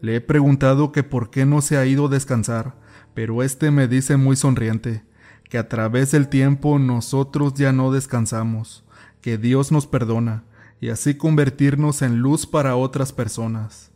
Le 0.01 0.17
he 0.17 0.21
preguntado 0.21 0.91
que 0.91 1.01
por 1.03 1.29
qué 1.29 1.45
no 1.45 1.61
se 1.61 1.77
ha 1.77 1.85
ido 1.85 2.07
a 2.07 2.09
descansar, 2.09 2.75
pero 3.13 3.41
este 3.41 3.71
me 3.71 3.87
dice 3.87 4.17
muy 4.17 4.35
sonriente 4.35 5.05
que 5.49 5.57
a 5.57 5.69
través 5.69 6.11
del 6.11 6.27
tiempo 6.27 6.77
nosotros 6.77 7.53
ya 7.53 7.71
no 7.71 7.91
descansamos, 7.91 8.83
que 9.21 9.37
Dios 9.37 9.71
nos 9.71 9.87
perdona 9.87 10.43
y 10.81 10.89
así 10.89 11.15
convertirnos 11.15 12.01
en 12.01 12.19
luz 12.19 12.45
para 12.45 12.75
otras 12.75 13.13
personas. 13.13 13.91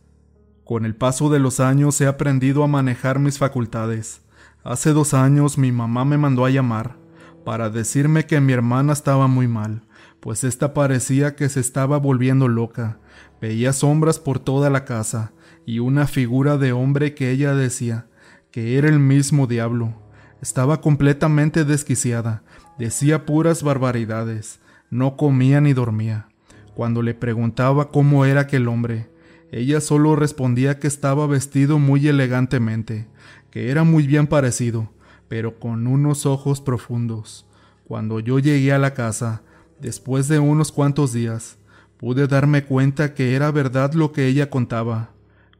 Con 0.64 0.86
el 0.86 0.94
paso 0.94 1.28
de 1.28 1.40
los 1.40 1.60
años 1.60 2.00
he 2.00 2.06
aprendido 2.06 2.64
a 2.64 2.68
manejar 2.68 3.18
mis 3.18 3.36
facultades. 3.36 4.22
Hace 4.64 4.94
dos 4.94 5.12
años 5.12 5.58
mi 5.58 5.72
mamá 5.72 6.06
me 6.06 6.16
mandó 6.16 6.46
a 6.46 6.50
llamar 6.50 6.96
para 7.44 7.68
decirme 7.68 8.24
que 8.24 8.40
mi 8.40 8.52
hermana 8.52 8.92
estaba 8.92 9.26
muy 9.26 9.48
mal, 9.48 9.82
pues 10.22 10.44
ésta 10.44 10.72
parecía 10.72 11.34
que 11.34 11.48
se 11.48 11.58
estaba 11.58 11.98
volviendo 11.98 12.46
loca. 12.46 13.00
Veía 13.40 13.72
sombras 13.72 14.20
por 14.20 14.38
toda 14.38 14.70
la 14.70 14.84
casa 14.84 15.32
y 15.66 15.80
una 15.80 16.06
figura 16.06 16.58
de 16.58 16.70
hombre 16.70 17.12
que 17.12 17.32
ella 17.32 17.56
decía 17.56 18.06
que 18.52 18.78
era 18.78 18.88
el 18.88 19.00
mismo 19.00 19.48
diablo. 19.48 20.00
Estaba 20.40 20.80
completamente 20.80 21.64
desquiciada, 21.64 22.44
decía 22.78 23.26
puras 23.26 23.64
barbaridades, 23.64 24.60
no 24.90 25.16
comía 25.16 25.60
ni 25.60 25.72
dormía. 25.72 26.28
Cuando 26.76 27.02
le 27.02 27.14
preguntaba 27.14 27.90
cómo 27.90 28.24
era 28.24 28.42
aquel 28.42 28.68
hombre, 28.68 29.10
ella 29.50 29.80
solo 29.80 30.14
respondía 30.14 30.78
que 30.78 30.86
estaba 30.86 31.26
vestido 31.26 31.80
muy 31.80 32.06
elegantemente, 32.06 33.08
que 33.50 33.72
era 33.72 33.82
muy 33.82 34.06
bien 34.06 34.28
parecido, 34.28 34.88
pero 35.26 35.58
con 35.58 35.88
unos 35.88 36.26
ojos 36.26 36.60
profundos. 36.60 37.44
Cuando 37.88 38.20
yo 38.20 38.38
llegué 38.38 38.72
a 38.72 38.78
la 38.78 38.94
casa, 38.94 39.42
Después 39.82 40.28
de 40.28 40.38
unos 40.38 40.70
cuantos 40.70 41.12
días, 41.12 41.56
pude 41.96 42.28
darme 42.28 42.62
cuenta 42.62 43.14
que 43.14 43.34
era 43.34 43.50
verdad 43.50 43.94
lo 43.94 44.12
que 44.12 44.28
ella 44.28 44.48
contaba. 44.48 45.10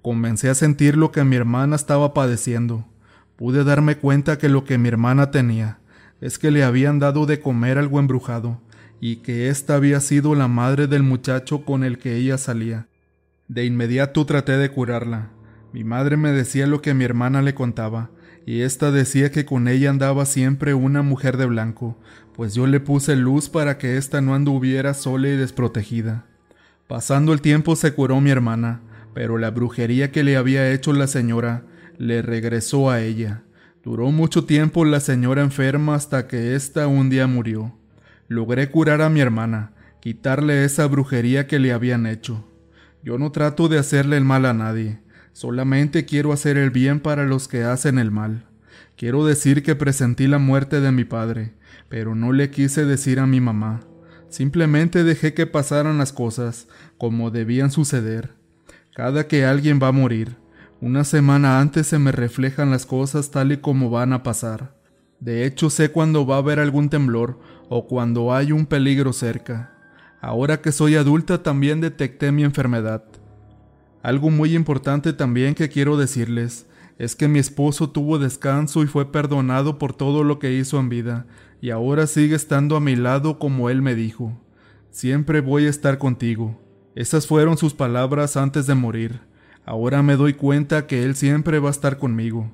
Comencé 0.01 0.49
a 0.49 0.55
sentir 0.55 0.97
lo 0.97 1.11
que 1.11 1.25
mi 1.25 1.35
hermana 1.35 1.75
estaba 1.75 2.15
padeciendo. 2.15 2.87
Pude 3.35 3.65
darme 3.65 3.97
cuenta 3.97 4.39
que 4.39 4.49
lo 4.49 4.63
que 4.63 4.79
mi 4.79 4.87
hermana 4.87 5.33
tenía 5.33 5.81
es 6.21 6.39
que 6.39 6.53
le 6.53 6.63
habían 6.63 7.01
dado 7.01 7.27
de 7.27 7.41
comer 7.41 7.79
algo 7.79 7.99
embrujado 7.99 8.61
y 9.01 9.17
que 9.17 9.49
ésta 9.49 9.75
había 9.75 9.99
sido 9.99 10.37
la 10.37 10.47
madre 10.47 10.87
del 10.87 11.03
muchacho 11.03 11.65
con 11.65 11.83
el 11.83 11.99
que 11.99 12.15
ella 12.15 12.39
salía. 12.39 12.87
De 13.49 13.65
inmediato 13.65 14.25
traté 14.25 14.57
de 14.57 14.71
curarla. 14.71 15.31
Mi 15.73 15.83
madre 15.83 16.17
me 16.17 16.31
decía 16.31 16.69
lo 16.69 16.81
que 16.81 16.95
mi 16.95 17.03
hermana 17.03 17.43
le 17.43 17.55
contaba, 17.55 18.11
y 18.47 18.63
ésta 18.63 18.91
decía 18.91 19.31
que 19.31 19.45
con 19.45 19.69
ella 19.69 19.91
andaba 19.91 20.27
siempre 20.27 20.75
una 20.75 21.03
mujer 21.03 21.37
de 21.37 21.47
blanco, 21.47 21.97
pues 22.35 22.55
yo 22.55 22.67
le 22.67 22.81
puse 22.81 23.17
luz 23.17 23.49
para 23.49 23.79
que 23.79 23.97
ésta 23.97 24.21
no 24.21 24.35
anduviera 24.35 24.95
sola 24.95 25.29
y 25.29 25.37
desprotegida. 25.37 26.27
Pasando 26.89 27.33
el 27.33 27.41
tiempo 27.41 27.77
se 27.77 27.93
curó 27.93 28.21
mi 28.21 28.31
hermana, 28.31 28.81
pero 29.15 29.39
la 29.39 29.51
brujería 29.51 30.11
que 30.11 30.25
le 30.25 30.37
había 30.37 30.71
hecho 30.73 30.93
la 30.93 31.07
señora 31.07 31.65
le 31.99 32.23
regresó 32.23 32.91
a 32.91 33.01
ella. 33.01 33.43
Duró 33.85 34.11
mucho 34.11 34.45
tiempo 34.45 34.85
la 34.85 35.01
señora 35.01 35.43
enferma 35.43 35.95
hasta 35.95 36.27
que 36.27 36.55
ésta 36.55 36.87
un 36.87 37.11
día 37.11 37.27
murió. 37.27 37.77
Logré 38.29 38.71
curar 38.71 39.03
a 39.03 39.11
mi 39.11 39.21
hermana, 39.21 39.73
quitarle 40.01 40.65
esa 40.65 40.87
brujería 40.87 41.47
que 41.47 41.59
le 41.59 41.73
habían 41.73 42.07
hecho. 42.07 42.49
Yo 43.03 43.19
no 43.19 43.33
trato 43.33 43.69
de 43.69 43.79
hacerle 43.79 44.17
el 44.17 44.25
mal 44.25 44.47
a 44.47 44.55
nadie, 44.55 45.01
Solamente 45.33 46.05
quiero 46.05 46.33
hacer 46.33 46.57
el 46.57 46.71
bien 46.71 47.01
para 47.01 47.25
los 47.25 47.49
que 47.49 47.65
hacen 47.65 47.99
el 47.99 48.11
mal. 48.11 48.45
Quiero 48.97 49.25
decir 49.25 49.63
que 49.63 49.75
presentí 49.75 50.27
la 50.27 50.39
muerte 50.39 50.81
de 50.81 50.93
mi 50.93 51.05
padre, 51.05 51.55
pero 51.89 52.15
no 52.15 52.33
le 52.33 52.51
quise 52.51 52.85
decir 52.85 53.19
a 53.19 53.27
mi 53.27 53.41
mamá. 53.41 53.81
Simplemente 54.29 55.05
dejé 55.05 55.35
que 55.35 55.47
pasaran 55.47 55.99
las 55.99 56.13
cosas 56.13 56.69
como 56.99 57.31
debían 57.31 57.71
suceder. 57.71 58.35
Cada 58.95 59.27
que 59.27 59.45
alguien 59.45 59.81
va 59.83 59.89
a 59.89 59.93
morir, 59.93 60.37
una 60.81 61.05
semana 61.05 61.61
antes 61.61 61.87
se 61.87 61.99
me 61.99 62.13
reflejan 62.13 62.71
las 62.71 62.87
cosas 62.87 63.31
tal 63.31 63.53
y 63.53 63.59
como 63.59 63.89
van 63.89 64.13
a 64.13 64.23
pasar. 64.23 64.75
De 65.21 65.47
hecho 65.47 65.71
sé 65.71 65.91
cuando 65.91 66.27
va 66.27 66.37
a 66.37 66.39
haber 66.39 66.59
algún 66.59 66.91
temblor 66.91 67.39
o 67.69 67.87
cuando 67.87 68.35
hay 68.35 68.53
un 68.53 68.67
peligro 68.67 69.13
cerca. 69.13 69.75
Ahora 70.21 70.61
que 70.61 70.73
soy 70.73 70.97
adulta 70.97 71.43
también 71.43 71.81
detecté 71.81 72.33
mi 72.33 72.43
enfermedad. 72.43 73.05
Algo 74.03 74.31
muy 74.31 74.57
importante 74.57 75.13
también 75.13 75.55
que 75.55 75.69
quiero 75.69 75.97
decirles 75.97 76.67
es 76.99 77.17
que 77.17 77.29
mi 77.29 77.39
esposo 77.39 77.91
tuvo 77.91 78.19
descanso 78.19 78.83
y 78.83 78.87
fue 78.87 79.11
perdonado 79.11 79.79
por 79.79 79.95
todo 79.95 80.25
lo 80.25 80.39
que 80.39 80.53
hizo 80.53 80.79
en 80.79 80.89
vida, 80.89 81.27
y 81.61 81.71
ahora 81.71 82.07
sigue 82.07 82.35
estando 82.35 82.77
a 82.77 82.81
mi 82.81 82.97
lado 82.97 83.39
como 83.39 83.71
él 83.71 83.81
me 83.83 83.95
dijo. 83.95 84.39
Siempre 84.91 85.41
voy 85.41 85.67
a 85.67 85.71
estar 85.71 85.99
contigo. 85.99 86.61
Esas 86.95 87.27
fueron 87.27 87.57
sus 87.57 87.75
palabras 87.75 88.37
antes 88.37 88.67
de 88.67 88.75
morir. 88.75 89.21
Ahora 89.65 90.03
me 90.03 90.17
doy 90.17 90.35
cuenta 90.35 90.87
que 90.87 91.05
él 91.05 91.15
siempre 91.15 91.61
va 91.61 91.69
a 91.69 91.73
estar 91.73 91.99
conmigo. 91.99 92.51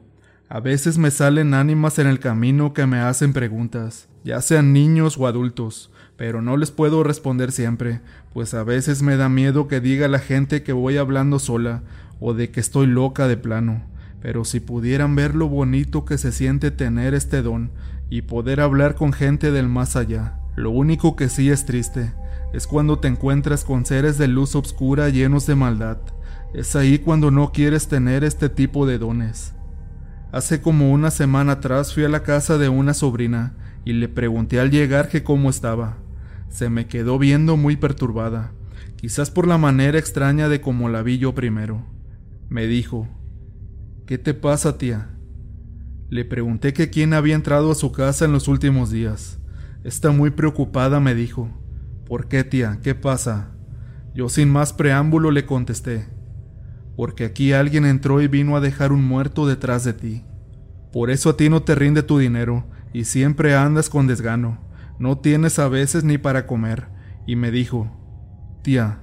A 0.48 0.60
veces 0.60 0.96
me 0.96 1.10
salen 1.10 1.52
ánimas 1.52 1.98
en 1.98 2.06
el 2.06 2.20
camino 2.20 2.72
que 2.72 2.86
me 2.86 3.00
hacen 3.00 3.34
preguntas, 3.34 4.08
ya 4.24 4.40
sean 4.40 4.72
niños 4.72 5.18
o 5.18 5.26
adultos, 5.26 5.90
pero 6.16 6.40
no 6.40 6.56
les 6.56 6.70
puedo 6.70 7.02
responder 7.02 7.52
siempre, 7.52 8.00
pues 8.38 8.54
a 8.54 8.62
veces 8.62 9.02
me 9.02 9.16
da 9.16 9.28
miedo 9.28 9.66
que 9.66 9.80
diga 9.80 10.06
la 10.06 10.20
gente 10.20 10.62
que 10.62 10.72
voy 10.72 10.96
hablando 10.96 11.40
sola 11.40 11.82
o 12.20 12.34
de 12.34 12.52
que 12.52 12.60
estoy 12.60 12.86
loca 12.86 13.26
de 13.26 13.36
plano. 13.36 13.82
Pero 14.22 14.44
si 14.44 14.60
pudieran 14.60 15.16
ver 15.16 15.34
lo 15.34 15.48
bonito 15.48 16.04
que 16.04 16.18
se 16.18 16.30
siente 16.30 16.70
tener 16.70 17.14
este 17.14 17.42
don 17.42 17.72
y 18.10 18.22
poder 18.22 18.60
hablar 18.60 18.94
con 18.94 19.12
gente 19.12 19.50
del 19.50 19.68
más 19.68 19.96
allá. 19.96 20.38
Lo 20.54 20.70
único 20.70 21.16
que 21.16 21.28
sí 21.28 21.50
es 21.50 21.66
triste 21.66 22.12
es 22.52 22.68
cuando 22.68 23.00
te 23.00 23.08
encuentras 23.08 23.64
con 23.64 23.84
seres 23.84 24.18
de 24.18 24.28
luz 24.28 24.54
oscura 24.54 25.08
llenos 25.08 25.44
de 25.46 25.56
maldad. 25.56 25.98
Es 26.54 26.76
ahí 26.76 27.00
cuando 27.00 27.32
no 27.32 27.50
quieres 27.50 27.88
tener 27.88 28.22
este 28.22 28.48
tipo 28.48 28.86
de 28.86 28.98
dones. 28.98 29.52
Hace 30.30 30.60
como 30.60 30.92
una 30.92 31.10
semana 31.10 31.54
atrás 31.54 31.92
fui 31.92 32.04
a 32.04 32.08
la 32.08 32.22
casa 32.22 32.56
de 32.56 32.68
una 32.68 32.94
sobrina 32.94 33.56
y 33.84 33.94
le 33.94 34.08
pregunté 34.08 34.60
al 34.60 34.70
llegar 34.70 35.08
que 35.08 35.24
cómo 35.24 35.50
estaba. 35.50 35.96
Se 36.48 36.70
me 36.70 36.86
quedó 36.86 37.18
viendo 37.18 37.56
muy 37.56 37.76
perturbada, 37.76 38.52
quizás 38.96 39.30
por 39.30 39.46
la 39.46 39.58
manera 39.58 39.98
extraña 39.98 40.48
de 40.48 40.60
cómo 40.60 40.88
la 40.88 41.02
vi 41.02 41.18
yo 41.18 41.34
primero. 41.34 41.84
Me 42.48 42.66
dijo, 42.66 43.08
¿Qué 44.08 44.16
te 44.16 44.32
pasa, 44.32 44.78
tía? 44.78 45.10
Le 46.08 46.24
pregunté 46.24 46.72
que 46.72 46.88
quién 46.88 47.12
había 47.12 47.34
entrado 47.34 47.70
a 47.70 47.74
su 47.74 47.92
casa 47.92 48.24
en 48.24 48.32
los 48.32 48.48
últimos 48.48 48.90
días. 48.90 49.38
Está 49.84 50.12
muy 50.12 50.30
preocupada, 50.30 50.98
me 50.98 51.14
dijo. 51.14 51.50
¿Por 52.06 52.26
qué, 52.28 52.42
tía? 52.42 52.80
¿Qué 52.82 52.94
pasa? 52.94 53.50
Yo 54.14 54.30
sin 54.30 54.48
más 54.48 54.72
preámbulo 54.72 55.30
le 55.30 55.44
contesté. 55.44 56.06
Porque 56.96 57.26
aquí 57.26 57.52
alguien 57.52 57.84
entró 57.84 58.22
y 58.22 58.28
vino 58.28 58.56
a 58.56 58.60
dejar 58.60 58.92
un 58.92 59.04
muerto 59.04 59.46
detrás 59.46 59.84
de 59.84 59.92
ti. 59.92 60.24
Por 60.90 61.10
eso 61.10 61.28
a 61.28 61.36
ti 61.36 61.50
no 61.50 61.62
te 61.62 61.74
rinde 61.74 62.02
tu 62.02 62.18
dinero 62.18 62.64
y 62.94 63.04
siempre 63.04 63.54
andas 63.54 63.90
con 63.90 64.06
desgano. 64.06 64.58
No 64.98 65.18
tienes 65.18 65.58
a 65.58 65.68
veces 65.68 66.04
ni 66.04 66.18
para 66.18 66.46
comer. 66.46 66.88
Y 67.26 67.36
me 67.36 67.50
dijo, 67.50 67.90
tía, 68.62 69.00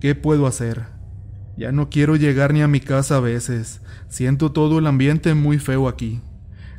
¿qué 0.00 0.14
puedo 0.14 0.46
hacer? 0.46 0.86
Ya 1.56 1.72
no 1.72 1.88
quiero 1.88 2.16
llegar 2.16 2.52
ni 2.52 2.62
a 2.62 2.68
mi 2.68 2.80
casa 2.80 3.16
a 3.16 3.20
veces. 3.20 3.80
Siento 4.08 4.52
todo 4.52 4.78
el 4.78 4.86
ambiente 4.86 5.34
muy 5.34 5.58
feo 5.58 5.88
aquí. 5.88 6.20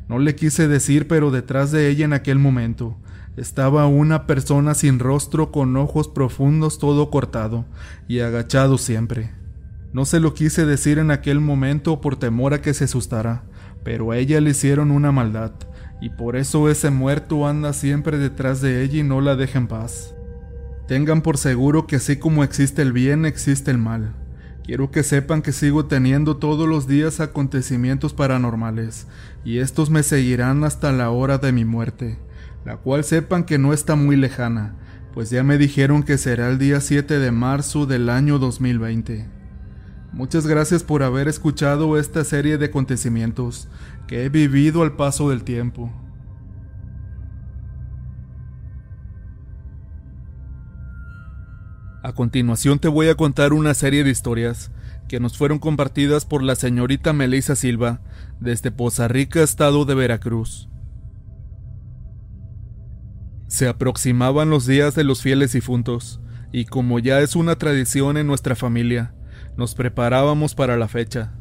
No 0.08 0.18
le 0.18 0.34
quise 0.34 0.68
decir, 0.68 1.08
pero 1.08 1.30
detrás 1.30 1.72
de 1.72 1.88
ella 1.88 2.04
en 2.04 2.12
aquel 2.12 2.38
momento 2.38 2.98
estaba 3.36 3.86
una 3.86 4.26
persona 4.26 4.74
sin 4.74 4.98
rostro 4.98 5.50
con 5.50 5.76
ojos 5.76 6.08
profundos 6.08 6.78
todo 6.78 7.10
cortado 7.10 7.66
y 8.08 8.20
agachado 8.20 8.78
siempre. 8.78 9.32
No 9.92 10.04
se 10.04 10.20
lo 10.20 10.32
quise 10.34 10.64
decir 10.64 10.98
en 10.98 11.10
aquel 11.10 11.40
momento 11.40 12.00
por 12.00 12.16
temor 12.16 12.54
a 12.54 12.62
que 12.62 12.74
se 12.74 12.84
asustara, 12.84 13.44
pero 13.82 14.10
a 14.10 14.18
ella 14.18 14.40
le 14.40 14.50
hicieron 14.50 14.90
una 14.90 15.12
maldad, 15.12 15.52
y 16.00 16.10
por 16.10 16.36
eso 16.36 16.68
ese 16.68 16.90
muerto 16.90 17.46
anda 17.46 17.72
siempre 17.72 18.18
detrás 18.18 18.60
de 18.60 18.82
ella 18.82 18.98
y 18.98 19.02
no 19.02 19.20
la 19.20 19.36
deja 19.36 19.58
en 19.58 19.66
paz. 19.66 20.14
Tengan 20.86 21.22
por 21.22 21.38
seguro 21.38 21.86
que 21.86 21.96
así 21.96 22.16
como 22.16 22.44
existe 22.44 22.82
el 22.82 22.92
bien, 22.92 23.24
existe 23.24 23.70
el 23.70 23.78
mal. 23.78 24.14
Quiero 24.62 24.90
que 24.90 25.02
sepan 25.02 25.42
que 25.42 25.52
sigo 25.52 25.86
teniendo 25.86 26.36
todos 26.36 26.68
los 26.68 26.86
días 26.86 27.20
acontecimientos 27.20 28.12
paranormales, 28.12 29.06
y 29.44 29.58
estos 29.58 29.90
me 29.90 30.02
seguirán 30.02 30.64
hasta 30.64 30.92
la 30.92 31.10
hora 31.10 31.38
de 31.38 31.52
mi 31.52 31.64
muerte, 31.64 32.18
la 32.64 32.76
cual 32.76 33.04
sepan 33.04 33.44
que 33.44 33.58
no 33.58 33.72
está 33.72 33.94
muy 33.94 34.16
lejana, 34.16 34.74
pues 35.14 35.30
ya 35.30 35.44
me 35.44 35.56
dijeron 35.56 36.02
que 36.02 36.18
será 36.18 36.48
el 36.48 36.58
día 36.58 36.80
7 36.80 37.18
de 37.18 37.30
marzo 37.30 37.86
del 37.86 38.10
año 38.10 38.38
2020. 38.38 39.26
Muchas 40.12 40.46
gracias 40.46 40.82
por 40.82 41.02
haber 41.02 41.28
escuchado 41.28 41.98
esta 41.98 42.24
serie 42.24 42.58
de 42.58 42.66
acontecimientos 42.66 43.68
que 44.06 44.24
he 44.24 44.28
vivido 44.28 44.82
al 44.82 44.96
paso 44.96 45.30
del 45.30 45.42
tiempo. 45.42 45.92
A 52.02 52.12
continuación 52.12 52.78
te 52.78 52.86
voy 52.86 53.08
a 53.08 53.16
contar 53.16 53.52
una 53.52 53.74
serie 53.74 54.04
de 54.04 54.10
historias 54.10 54.70
que 55.08 55.18
nos 55.18 55.36
fueron 55.36 55.58
compartidas 55.58 56.24
por 56.24 56.42
la 56.42 56.54
señorita 56.54 57.12
Melissa 57.12 57.56
Silva 57.56 58.00
desde 58.38 58.70
Poza 58.70 59.08
Rica, 59.08 59.42
estado 59.42 59.84
de 59.84 59.94
Veracruz. 59.94 60.68
Se 63.48 63.68
aproximaban 63.68 64.50
los 64.50 64.66
días 64.66 64.94
de 64.94 65.04
los 65.04 65.22
fieles 65.22 65.52
difuntos, 65.52 66.20
y 66.52 66.64
como 66.66 66.98
ya 66.98 67.20
es 67.20 67.36
una 67.36 67.56
tradición 67.56 68.16
en 68.16 68.26
nuestra 68.26 68.54
familia, 68.54 69.14
nos 69.56 69.74
preparábamos 69.74 70.54
para 70.54 70.76
la 70.76 70.88
fecha. 70.88 71.32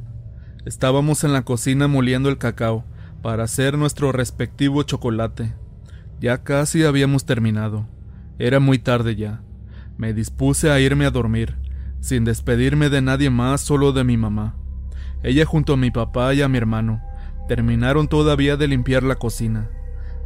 Estábamos 0.66 1.24
en 1.24 1.32
la 1.32 1.44
cocina 1.44 1.88
moliendo 1.88 2.28
el 2.28 2.40
cacao 2.40 2.84
para 3.22 3.44
hacer 3.44 3.78
nuestro 3.78 4.12
respectivo 4.12 4.82
chocolate. 4.82 5.54
Ya 6.20 6.44
casi 6.44 6.84
habíamos 6.84 7.26
terminado. 7.26 7.88
Era 8.40 8.60
muy 8.60 8.80
tarde 8.80 9.16
ya. 9.16 9.42
Me 9.98 10.12
dispuse 10.12 10.72
a 10.72 10.80
irme 10.80 11.06
a 11.06 11.12
dormir, 11.12 11.56
sin 12.00 12.26
despedirme 12.26 12.90
de 12.90 13.02
nadie 13.02 13.30
más, 13.30 13.62
solo 13.62 13.92
de 13.92 14.04
mi 14.04 14.18
mamá. 14.18 14.56
Ella 15.22 15.46
junto 15.46 15.74
a 15.74 15.78
mi 15.78 15.92
papá 15.92 16.34
y 16.34 16.42
a 16.42 16.48
mi 16.48 16.58
hermano 16.58 17.02
terminaron 17.48 18.08
todavía 18.08 18.58
de 18.58 18.68
limpiar 18.68 19.04
la 19.04 19.16
cocina. 19.16 19.70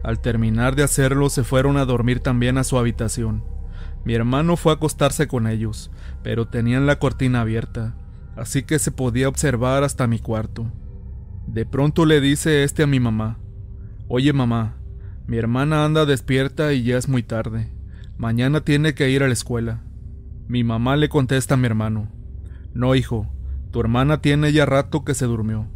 Al 0.04 0.22
terminar 0.22 0.78
de 0.78 0.84
hacerlo 0.84 1.30
se 1.30 1.44
fueron 1.44 1.76
a 1.76 1.84
dormir 1.84 2.22
también 2.22 2.58
a 2.58 2.64
su 2.64 2.78
habitación. 2.78 3.44
Mi 4.06 4.14
hermano 4.14 4.56
fue 4.56 4.72
a 4.72 4.76
acostarse 4.76 5.28
con 5.28 5.48
ellos, 5.48 5.92
pero 6.24 6.48
tenían 6.48 6.86
la 6.86 6.98
cortina 6.98 7.42
abierta, 7.42 7.96
así 8.40 8.64
que 8.64 8.80
se 8.80 8.92
podía 8.92 9.28
observar 9.28 9.84
hasta 9.84 10.08
mi 10.08 10.20
cuarto. 10.20 10.72
De 11.48 11.66
pronto 11.66 12.06
le 12.06 12.22
dice 12.22 12.64
este 12.64 12.84
a 12.84 12.88
mi 12.88 13.00
mamá, 13.00 13.40
Oye 14.08 14.34
mamá, 14.34 14.78
mi 15.28 15.38
hermana 15.38 15.86
anda 15.86 16.06
despierta 16.06 16.74
y 16.74 16.84
ya 16.84 16.98
es 16.98 17.08
muy 17.08 17.22
tarde. 17.22 17.72
Mañana 18.18 18.62
tiene 18.62 18.96
que 18.96 19.10
ir 19.12 19.22
a 19.22 19.28
la 19.28 19.34
escuela. 19.34 19.84
Mi 20.48 20.64
mamá 20.64 20.96
le 20.96 21.10
contesta 21.10 21.54
a 21.54 21.58
mi 21.58 21.68
hermano. 21.68 22.12
No, 22.74 22.96
hijo, 22.96 23.32
tu 23.72 23.80
hermana 23.80 24.22
tiene 24.22 24.52
ya 24.52 24.66
rato 24.66 25.06
que 25.06 25.14
se 25.14 25.26
durmió. 25.26 25.70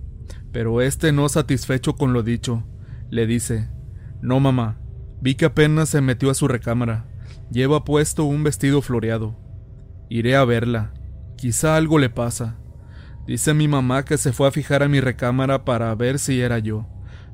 Pero 0.51 0.82
este 0.82 1.12
no 1.12 1.29
satisfecho 1.29 1.93
con 1.93 2.13
lo 2.13 2.24
dicho, 2.24 2.63
le 3.10 3.27
dice, 3.27 3.70
No, 4.22 4.39
mamá, 4.39 4.79
vi 5.22 5.36
que 5.36 5.46
apenas 5.46 5.89
se 5.89 6.01
metió 6.01 6.32
a 6.32 6.34
su 6.34 6.48
recámara. 6.48 7.05
Lleva 7.51 7.84
puesto 7.84 8.24
un 8.24 8.43
vestido 8.43 8.82
floreado. 8.82 9.38
Iré 10.10 10.36
a 10.36 10.43
verla. 10.46 10.93
Quizá 11.36 11.75
algo 11.75 12.00
le 12.00 12.10
pasa. 12.10 12.58
Dice 13.28 13.54
mi 13.54 13.68
mamá 13.68 14.04
que 14.04 14.18
se 14.18 14.34
fue 14.34 14.48
a 14.48 14.52
fijar 14.52 14.84
a 14.84 14.88
mi 14.88 15.00
recámara 15.00 15.66
para 15.66 15.94
ver 15.96 16.20
si 16.20 16.42
era 16.42 16.60
yo. 16.60 16.88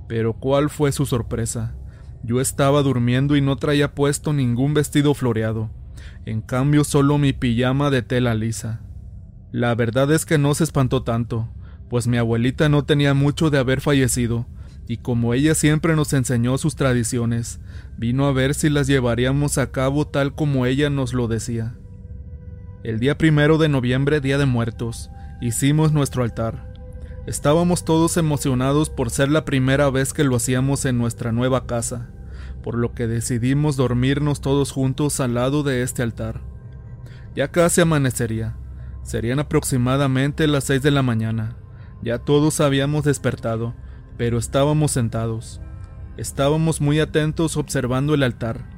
Pero 0.08 0.34
cuál 0.34 0.70
fue 0.70 0.91
su 0.91 1.06
sorpresa. 1.06 1.75
Yo 2.24 2.41
estaba 2.41 2.82
durmiendo 2.82 3.36
y 3.36 3.41
no 3.41 3.56
traía 3.56 3.96
puesto 3.96 4.34
ningún 4.34 4.74
vestido 4.74 5.13
floreado, 5.13 5.70
en 6.25 6.41
cambio 6.41 6.84
solo 6.84 7.18
mi 7.18 7.32
pijama 7.34 7.89
de 7.89 8.01
tela 8.01 8.36
lisa. 8.36 8.82
La 9.51 9.74
verdad 9.74 10.12
es 10.12 10.25
que 10.25 10.38
no 10.38 10.53
se 10.53 10.65
espantó 10.65 11.03
tanto, 11.03 11.50
pues 11.89 12.08
mi 12.08 12.18
abuelita 12.18 12.68
no 12.68 12.84
tenía 12.84 13.13
mucho 13.13 13.50
de 13.50 13.58
haber 13.58 13.79
fallecido, 13.79 14.48
y 14.88 14.98
como 14.98 15.34
ella 15.34 15.56
siempre 15.56 15.96
nos 15.96 16.12
enseñó 16.13 16.58
sus 16.58 16.75
tradiciones, 16.75 17.62
vino 17.98 18.27
a 18.27 18.34
ver 18.34 18.53
si 18.53 18.70
las 18.70 18.88
llevaríamos 18.88 19.58
a 19.58 19.72
cabo 19.72 20.06
tal 20.06 20.36
como 20.36 20.65
ella 20.65 20.89
nos 20.89 21.13
lo 21.13 21.27
decía. 21.27 21.78
El 22.81 23.01
día 23.01 23.17
primero 23.17 23.57
de 23.57 23.67
noviembre, 23.67 24.21
Día 24.21 24.38
de 24.38 24.45
Muertos, 24.45 25.12
hicimos 25.41 25.91
nuestro 25.91 26.24
altar. 26.24 26.74
Estábamos 27.27 27.83
todos 27.83 28.15
emocionados 28.15 28.89
por 28.89 29.09
ser 29.09 29.29
la 29.29 29.43
primera 29.43 29.89
vez 29.89 30.13
que 30.13 30.24
lo 30.24 30.38
hacíamos 30.38 30.86
en 30.86 30.98
nuestra 30.98 31.33
nueva 31.33 31.67
casa, 31.67 32.07
por 32.63 32.75
lo 32.75 32.93
que 32.93 33.05
decidimos 33.05 33.75
dormirnos 33.75 34.39
todos 34.39 34.71
juntos 34.71 35.19
al 35.19 35.33
lado 35.33 35.62
de 35.63 35.81
este 35.83 36.03
altar. 36.03 36.39
Ya 37.36 37.51
casi 37.51 37.81
amanecería, 37.81 38.55
Serían 39.03 39.39
aproximadamente 39.39 40.48
las 40.48 40.65
seis 40.65 40.81
de 40.81 40.91
la 40.91 41.01
mañana. 41.01 41.55
Ya 42.01 42.19
todos 42.19 42.62
habíamos 42.62 43.03
despertado, 43.03 43.74
pero 44.17 44.38
estábamos 44.38 44.91
sentados. 44.91 45.59
Estábamos 46.15 46.79
muy 46.79 47.00
atentos 47.00 47.57
observando 47.57 48.13
el 48.13 48.24
altar, 48.24 48.69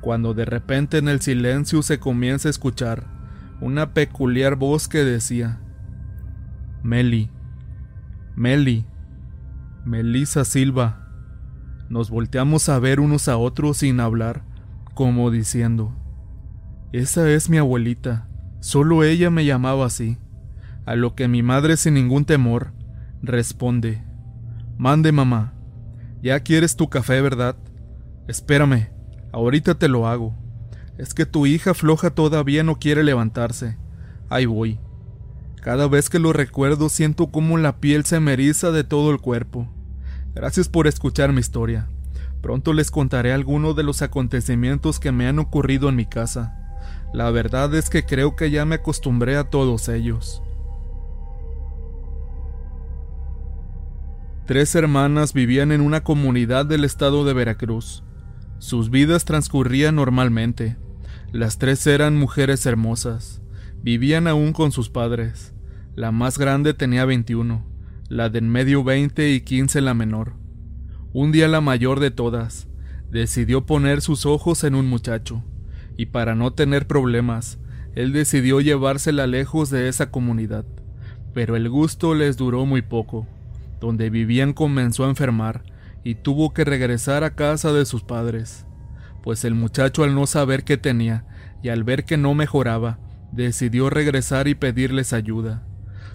cuando 0.00 0.34
de 0.34 0.44
repente 0.44 0.98
en 0.98 1.08
el 1.08 1.20
silencio 1.20 1.82
se 1.82 2.00
comienza 2.00 2.48
a 2.48 2.50
escuchar 2.50 3.15
una 3.60 3.94
peculiar 3.94 4.56
voz 4.56 4.88
que 4.88 5.04
decía, 5.04 5.60
Meli, 6.82 7.30
Meli, 8.34 8.86
Melisa 9.84 10.44
Silva. 10.44 11.08
Nos 11.88 12.10
volteamos 12.10 12.68
a 12.68 12.78
ver 12.78 13.00
unos 13.00 13.28
a 13.28 13.36
otros 13.36 13.78
sin 13.78 14.00
hablar, 14.00 14.44
como 14.94 15.30
diciendo, 15.30 15.94
Esa 16.92 17.30
es 17.30 17.48
mi 17.48 17.58
abuelita, 17.58 18.28
solo 18.60 19.04
ella 19.04 19.30
me 19.30 19.44
llamaba 19.44 19.86
así. 19.86 20.18
A 20.84 20.94
lo 20.94 21.14
que 21.14 21.28
mi 21.28 21.42
madre 21.42 21.76
sin 21.76 21.94
ningún 21.94 22.24
temor 22.24 22.72
responde, 23.22 24.04
Mande 24.76 25.12
mamá, 25.12 25.54
ya 26.22 26.40
quieres 26.40 26.76
tu 26.76 26.88
café, 26.88 27.20
¿verdad? 27.20 27.56
Espérame, 28.28 28.90
ahorita 29.32 29.76
te 29.76 29.88
lo 29.88 30.06
hago. 30.06 30.34
Es 30.98 31.12
que 31.12 31.26
tu 31.26 31.46
hija 31.46 31.74
floja 31.74 32.10
todavía 32.10 32.62
no 32.62 32.78
quiere 32.78 33.04
levantarse. 33.04 33.76
Ahí 34.28 34.46
voy. 34.46 34.80
Cada 35.60 35.88
vez 35.88 36.08
que 36.08 36.18
lo 36.18 36.32
recuerdo 36.32 36.88
siento 36.88 37.26
como 37.28 37.58
la 37.58 37.80
piel 37.80 38.04
se 38.04 38.20
me 38.20 38.32
eriza 38.32 38.70
de 38.70 38.84
todo 38.84 39.10
el 39.10 39.20
cuerpo. 39.20 39.68
Gracias 40.34 40.68
por 40.68 40.86
escuchar 40.86 41.32
mi 41.32 41.40
historia. 41.40 41.88
Pronto 42.40 42.72
les 42.72 42.90
contaré 42.90 43.32
algunos 43.32 43.74
de 43.74 43.82
los 43.82 44.02
acontecimientos 44.02 45.00
que 45.00 45.12
me 45.12 45.26
han 45.26 45.38
ocurrido 45.38 45.88
en 45.88 45.96
mi 45.96 46.06
casa. 46.06 46.78
La 47.12 47.30
verdad 47.30 47.74
es 47.74 47.90
que 47.90 48.04
creo 48.04 48.36
que 48.36 48.50
ya 48.50 48.64
me 48.64 48.76
acostumbré 48.76 49.36
a 49.36 49.50
todos 49.50 49.88
ellos. 49.88 50.42
Tres 54.46 54.74
hermanas 54.76 55.32
vivían 55.32 55.72
en 55.72 55.80
una 55.80 56.04
comunidad 56.04 56.66
del 56.66 56.84
estado 56.84 57.24
de 57.24 57.32
Veracruz. 57.32 58.04
Sus 58.58 58.90
vidas 58.90 59.24
transcurrían 59.24 59.96
normalmente. 59.96 60.76
Las 61.36 61.58
tres 61.58 61.86
eran 61.86 62.16
mujeres 62.16 62.64
hermosas. 62.64 63.42
Vivían 63.82 64.26
aún 64.26 64.54
con 64.54 64.72
sus 64.72 64.88
padres. 64.88 65.52
La 65.94 66.10
más 66.10 66.38
grande 66.38 66.72
tenía 66.72 67.04
21 67.04 67.62
la 68.08 68.30
de 68.30 68.38
en 68.38 68.48
medio 68.48 68.84
20 68.84 69.32
y 69.32 69.40
15 69.42 69.82
la 69.82 69.92
menor. 69.92 70.32
Un 71.12 71.32
día 71.32 71.48
la 71.48 71.60
mayor 71.60 72.00
de 72.00 72.10
todas 72.10 72.68
decidió 73.10 73.66
poner 73.66 74.00
sus 74.00 74.24
ojos 74.24 74.64
en 74.64 74.74
un 74.74 74.88
muchacho, 74.88 75.42
y 75.96 76.06
para 76.06 76.34
no 76.34 76.54
tener 76.54 76.86
problemas, 76.86 77.58
él 77.94 78.12
decidió 78.12 78.60
llevársela 78.60 79.26
lejos 79.26 79.68
de 79.70 79.88
esa 79.88 80.10
comunidad. 80.10 80.64
Pero 81.34 81.56
el 81.56 81.68
gusto 81.68 82.14
les 82.14 82.36
duró 82.36 82.64
muy 82.64 82.80
poco. 82.80 83.26
Donde 83.80 84.08
vivían 84.08 84.54
comenzó 84.54 85.04
a 85.04 85.10
enfermar 85.10 85.64
y 86.02 86.14
tuvo 86.14 86.54
que 86.54 86.64
regresar 86.64 87.24
a 87.24 87.34
casa 87.34 87.74
de 87.74 87.84
sus 87.84 88.02
padres, 88.02 88.65
pues 89.26 89.44
el 89.44 89.56
muchacho 89.56 90.04
al 90.04 90.14
no 90.14 90.24
saber 90.28 90.62
qué 90.62 90.76
tenía 90.76 91.24
y 91.60 91.70
al 91.70 91.82
ver 91.82 92.04
que 92.04 92.16
no 92.16 92.32
mejoraba, 92.34 93.00
decidió 93.32 93.90
regresar 93.90 94.46
y 94.46 94.54
pedirles 94.54 95.12
ayuda. 95.12 95.66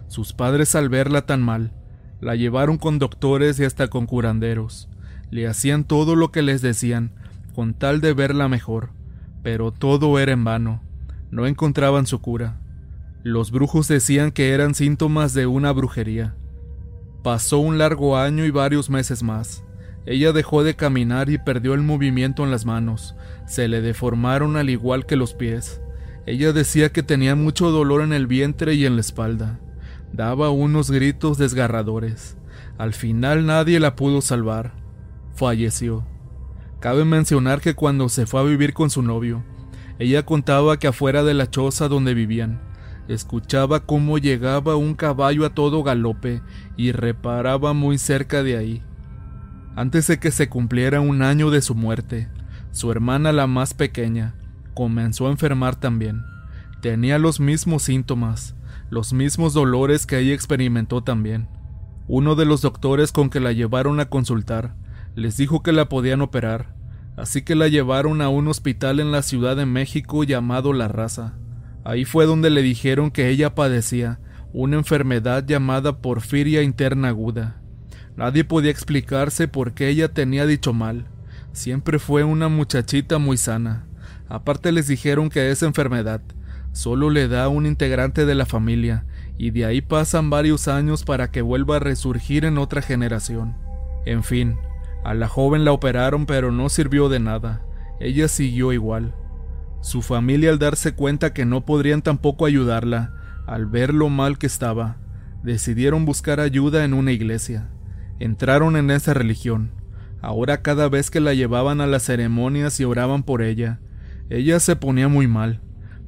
Sus 0.08 0.32
padres 0.32 0.76
al 0.76 0.88
verla 0.88 1.26
tan 1.26 1.42
mal, 1.42 1.74
la 2.22 2.38
llevaron 2.38 2.78
con 2.78 3.00
doctores 3.00 3.60
y 3.60 3.66
hasta 3.66 3.90
con 3.90 4.06
curanderos. 4.06 4.88
Le 5.30 5.46
hacían 5.46 5.84
todo 5.84 6.16
lo 6.16 6.32
que 6.32 6.42
les 6.42 6.62
decían, 6.62 7.12
con 7.54 7.74
tal 7.74 8.00
de 8.00 8.14
verla 8.14 8.48
mejor, 8.48 8.92
pero 9.44 9.74
todo 9.74 10.18
era 10.18 10.32
en 10.32 10.46
vano. 10.46 10.82
No 11.32 11.48
encontraban 11.48 12.08
su 12.08 12.22
cura. 12.22 12.62
Los 13.24 13.52
brujos 13.52 13.90
decían 13.90 14.32
que 14.32 14.52
eran 14.52 14.74
síntomas 14.74 15.34
de 15.34 15.48
una 15.48 15.74
brujería. 15.74 16.38
Pasó 17.24 17.60
un 17.60 17.78
largo 17.78 18.16
año 18.16 18.46
y 18.46 18.52
varios 18.52 18.90
meses 18.90 19.22
más. 19.22 19.66
Ella 20.06 20.32
dejó 20.32 20.64
de 20.64 20.76
caminar 20.76 21.30
y 21.30 21.38
perdió 21.38 21.74
el 21.74 21.82
movimiento 21.82 22.44
en 22.44 22.52
las 22.52 22.66
manos. 22.66 23.16
Se 23.46 23.68
le 23.68 23.82
deformaron 23.82 24.58
al 24.58 24.70
igual 24.70 25.06
que 25.06 25.16
los 25.16 25.34
pies. 25.34 25.82
Ella 26.26 26.54
decía 26.54 26.92
que 26.92 27.04
tenía 27.04 27.36
mucho 27.36 27.72
dolor 27.72 28.02
en 28.02 28.14
el 28.14 28.28
vientre 28.28 28.74
y 28.74 28.86
en 28.86 28.96
la 28.96 29.02
espalda. 29.02 29.60
Daba 30.12 30.50
unos 30.50 30.92
gritos 30.92 31.38
desgarradores. 31.38 32.38
Al 32.78 32.94
final 32.94 33.46
nadie 33.46 33.80
la 33.80 33.96
pudo 33.96 34.22
salvar. 34.22 34.74
Falleció. 35.36 36.06
Cabe 36.80 37.06
mencionar 37.06 37.62
que 37.62 37.76
cuando 37.76 38.10
se 38.10 38.26
fue 38.26 38.42
a 38.42 38.44
vivir 38.44 38.74
con 38.74 38.90
su 38.90 39.04
novio, 39.04 39.44
ella 40.00 40.26
contaba 40.26 40.80
que 40.80 40.88
afuera 40.88 41.24
de 41.24 41.36
la 41.36 41.48
choza 41.48 41.88
donde 41.88 42.16
vivían, 42.16 42.60
escuchaba 43.08 43.86
cómo 43.86 44.18
llegaba 44.18 44.76
un 44.76 44.96
caballo 44.96 45.46
a 45.46 45.54
todo 45.54 45.84
galope 45.84 46.42
y 46.76 46.92
reparaba 46.92 47.74
muy 47.74 48.00
cerca 48.00 48.42
de 48.42 48.58
ahí. 48.58 48.84
Antes 49.76 50.08
de 50.08 50.20
que 50.20 50.32
se 50.32 50.50
cumpliera 50.50 51.00
un 51.00 51.22
año 51.22 51.50
de 51.50 51.62
su 51.62 51.76
muerte, 51.76 52.30
su 52.72 52.92
hermana 52.92 53.32
la 53.32 53.48
más 53.48 53.74
pequeña 53.74 54.36
comenzó 54.74 55.28
a 55.28 55.32
enfermar 55.32 55.76
también. 55.76 56.24
Tenía 56.82 57.20
los 57.20 57.40
mismos 57.40 57.84
síntomas, 57.84 58.56
los 58.90 59.14
mismos 59.14 59.54
dolores 59.54 60.06
que 60.06 60.20
ella 60.20 60.34
experimentó 60.34 61.04
también. 61.04 61.48
Uno 62.08 62.36
de 62.36 62.46
los 62.46 62.62
doctores 62.62 63.12
con 63.14 63.30
que 63.30 63.40
la 63.40 63.54
llevaron 63.54 64.00
a 64.00 64.10
consultar 64.10 64.76
les 65.16 65.38
dijo 65.38 65.64
que 65.64 65.72
la 65.72 65.88
podían 65.88 66.22
operar, 66.22 66.76
así 67.16 67.42
que 67.42 67.56
la 67.56 67.68
llevaron 67.68 68.22
a 68.22 68.30
un 68.30 68.48
hospital 68.48 69.00
en 69.00 69.12
la 69.12 69.22
Ciudad 69.22 69.56
de 69.56 69.66
México 69.66 70.24
llamado 70.24 70.74
La 70.74 70.88
Raza. 70.88 71.36
Ahí 71.84 72.04
fue 72.04 72.26
donde 72.26 72.50
le 72.50 72.62
dijeron 72.62 73.12
que 73.12 73.30
ella 73.30 73.56
padecía 73.56 74.20
una 74.54 74.76
enfermedad 74.76 75.46
llamada 75.46 76.02
porfiria 76.02 76.62
interna 76.62 77.10
aguda. 77.10 77.61
Nadie 78.16 78.44
podía 78.44 78.72
explicarse 78.72 79.48
por 79.48 79.74
qué 79.74 79.90
ella 79.90 80.14
tenía 80.14 80.46
dicho 80.46 80.74
mal. 80.74 81.08
Siempre 81.54 82.00
fue 82.00 82.24
una 82.24 82.50
muchachita 82.50 83.18
muy 83.18 83.38
sana. 83.38 83.86
Aparte 84.30 84.72
les 84.72 84.88
dijeron 84.88 85.30
que 85.30 85.52
esa 85.52 85.66
enfermedad 85.66 86.22
solo 86.72 87.10
le 87.10 87.28
da 87.28 87.50
un 87.50 87.66
integrante 87.66 88.26
de 88.26 88.36
la 88.36 88.46
familia, 88.46 89.06
y 89.38 89.52
de 89.52 89.66
ahí 89.66 89.82
pasan 89.82 90.30
varios 90.30 90.68
años 90.68 91.04
para 91.04 91.32
que 91.32 91.42
vuelva 91.42 91.78
a 91.78 91.80
resurgir 91.80 92.46
en 92.46 92.58
otra 92.58 92.82
generación. 92.82 93.56
En 94.06 94.24
fin, 94.24 94.58
a 95.04 95.14
la 95.14 95.28
joven 95.28 95.66
la 95.66 95.72
operaron 95.72 96.26
pero 96.26 96.52
no 96.52 96.70
sirvió 96.70 97.10
de 97.10 97.20
nada, 97.20 97.62
ella 98.00 98.28
siguió 98.28 98.72
igual. 98.72 99.16
Su 99.82 100.02
familia 100.02 100.52
al 100.52 100.60
darse 100.60 100.94
cuenta 100.94 101.34
que 101.34 101.46
no 101.46 101.66
podrían 101.66 102.02
tampoco 102.02 102.46
ayudarla, 102.46 103.14
al 103.48 103.66
ver 103.66 103.94
lo 103.94 104.10
mal 104.10 104.38
que 104.38 104.48
estaba, 104.48 104.98
decidieron 105.44 106.06
buscar 106.06 106.40
ayuda 106.40 106.86
en 106.86 106.94
una 106.94 107.12
iglesia. 107.12 107.70
Entraron 108.22 108.78
en 108.78 108.92
esa 108.92 109.14
religión. 109.14 109.72
Ahora 110.22 110.62
cada 110.62 110.88
vez 110.88 111.10
que 111.10 111.20
la 111.20 111.34
llevaban 111.34 111.82
a 111.82 111.88
las 111.88 112.04
ceremonias 112.04 112.80
y 112.80 112.86
oraban 112.86 113.24
por 113.24 113.42
ella, 113.42 113.80
ella 114.30 114.60
se 114.60 114.76
ponía 114.76 115.08
muy 115.08 115.28
mal 115.28 115.62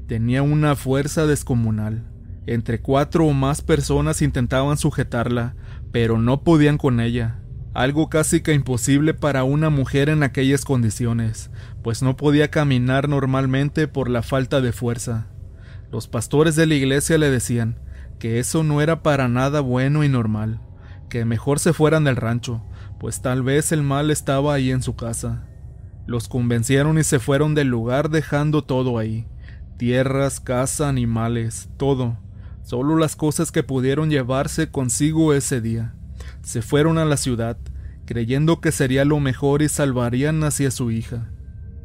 Tenía 0.08 0.44
una 0.44 0.76
fuerza 0.76 1.26
descomunal. 1.26 2.04
Entre 2.46 2.82
cuatro 2.82 3.26
o 3.26 3.34
más 3.34 3.62
personas 3.62 4.22
intentaban 4.22 4.78
sujetarla, 4.78 5.56
pero 5.92 6.20
no 6.20 6.44
podían 6.44 6.78
con 6.78 7.00
ella. 7.00 7.40
Algo 7.74 8.10
casi 8.10 8.42
que 8.42 8.54
imposible 8.54 9.14
para 9.14 9.46
una 9.46 9.70
mujer 9.70 10.10
en 10.10 10.22
aquellas 10.22 10.66
condiciones, 10.66 11.50
pues 11.82 12.04
no 12.04 12.18
podía 12.18 12.52
caminar 12.52 13.08
normalmente 13.08 13.88
por 13.88 14.10
la 14.10 14.22
falta 14.22 14.62
de 14.62 14.74
fuerza. 14.74 15.28
Los 15.90 16.08
pastores 16.08 16.56
de 16.56 16.68
la 16.68 16.76
iglesia 16.76 17.18
le 17.18 17.32
decían 17.32 17.80
que 18.20 18.40
eso 18.40 18.64
no 18.64 18.82
era 18.82 19.02
para 19.02 19.30
nada 19.30 19.62
bueno 19.62 20.04
y 20.04 20.10
normal, 20.10 20.60
que 21.14 21.26
mejor 21.26 21.60
se 21.60 21.74
fueran 21.74 22.06
del 22.06 22.16
rancho, 22.16 22.64
pues 23.00 23.22
tal 23.22 23.44
vez 23.44 23.72
el 23.72 23.84
mal 23.84 24.10
estaba 24.10 24.56
ahí 24.56 24.72
en 24.72 24.82
su 24.82 24.96
casa. 24.96 25.46
Los 26.08 26.28
convencieron 26.28 26.98
y 26.98 27.04
se 27.04 27.20
fueron 27.20 27.54
del 27.54 27.68
lugar 27.68 28.10
dejando 28.10 28.64
todo 28.64 28.98
ahí 28.98 29.28
tierras, 29.78 30.40
casa, 30.40 30.90
animales, 30.90 31.70
todo, 31.78 32.18
solo 32.64 32.98
las 32.98 33.16
cosas 33.16 33.52
que 33.52 33.62
pudieron 33.62 34.10
llevarse 34.10 34.72
consigo 34.72 35.36
ese 35.36 35.62
día. 35.62 35.94
Se 36.42 36.64
fueron 36.64 36.98
a 36.98 37.06
la 37.06 37.18
ciudad, 37.18 37.58
creyendo 38.06 38.60
que 38.60 38.72
sería 38.72 39.06
lo 39.06 39.20
mejor 39.20 39.62
y 39.62 39.70
salvarían 39.70 40.44
hacia 40.44 40.72
su 40.72 40.90
hija. 40.90 41.30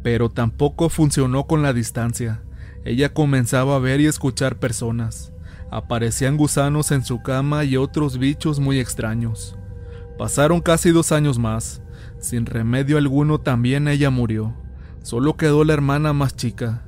Pero 0.02 0.30
tampoco 0.30 0.88
funcionó 0.88 1.46
con 1.46 1.60
la 1.60 1.74
distancia. 1.74 2.40
Ella 2.86 3.12
comenzaba 3.12 3.76
a 3.76 3.78
ver 3.78 4.00
y 4.00 4.06
escuchar 4.06 4.58
personas. 4.58 5.32
Aparecían 5.70 6.36
gusanos 6.36 6.90
en 6.92 7.04
su 7.04 7.22
cama 7.22 7.64
y 7.64 7.76
otros 7.76 8.18
bichos 8.18 8.60
muy 8.60 8.80
extraños. 8.80 9.56
Pasaron 10.16 10.60
casi 10.60 10.90
dos 10.90 11.12
años 11.12 11.38
más. 11.38 11.82
Sin 12.18 12.46
remedio 12.46 12.98
alguno 12.98 13.38
también 13.38 13.86
ella 13.86 14.10
murió. 14.10 14.54
Solo 15.02 15.36
quedó 15.36 15.64
la 15.64 15.74
hermana 15.74 16.12
más 16.12 16.34
chica, 16.36 16.82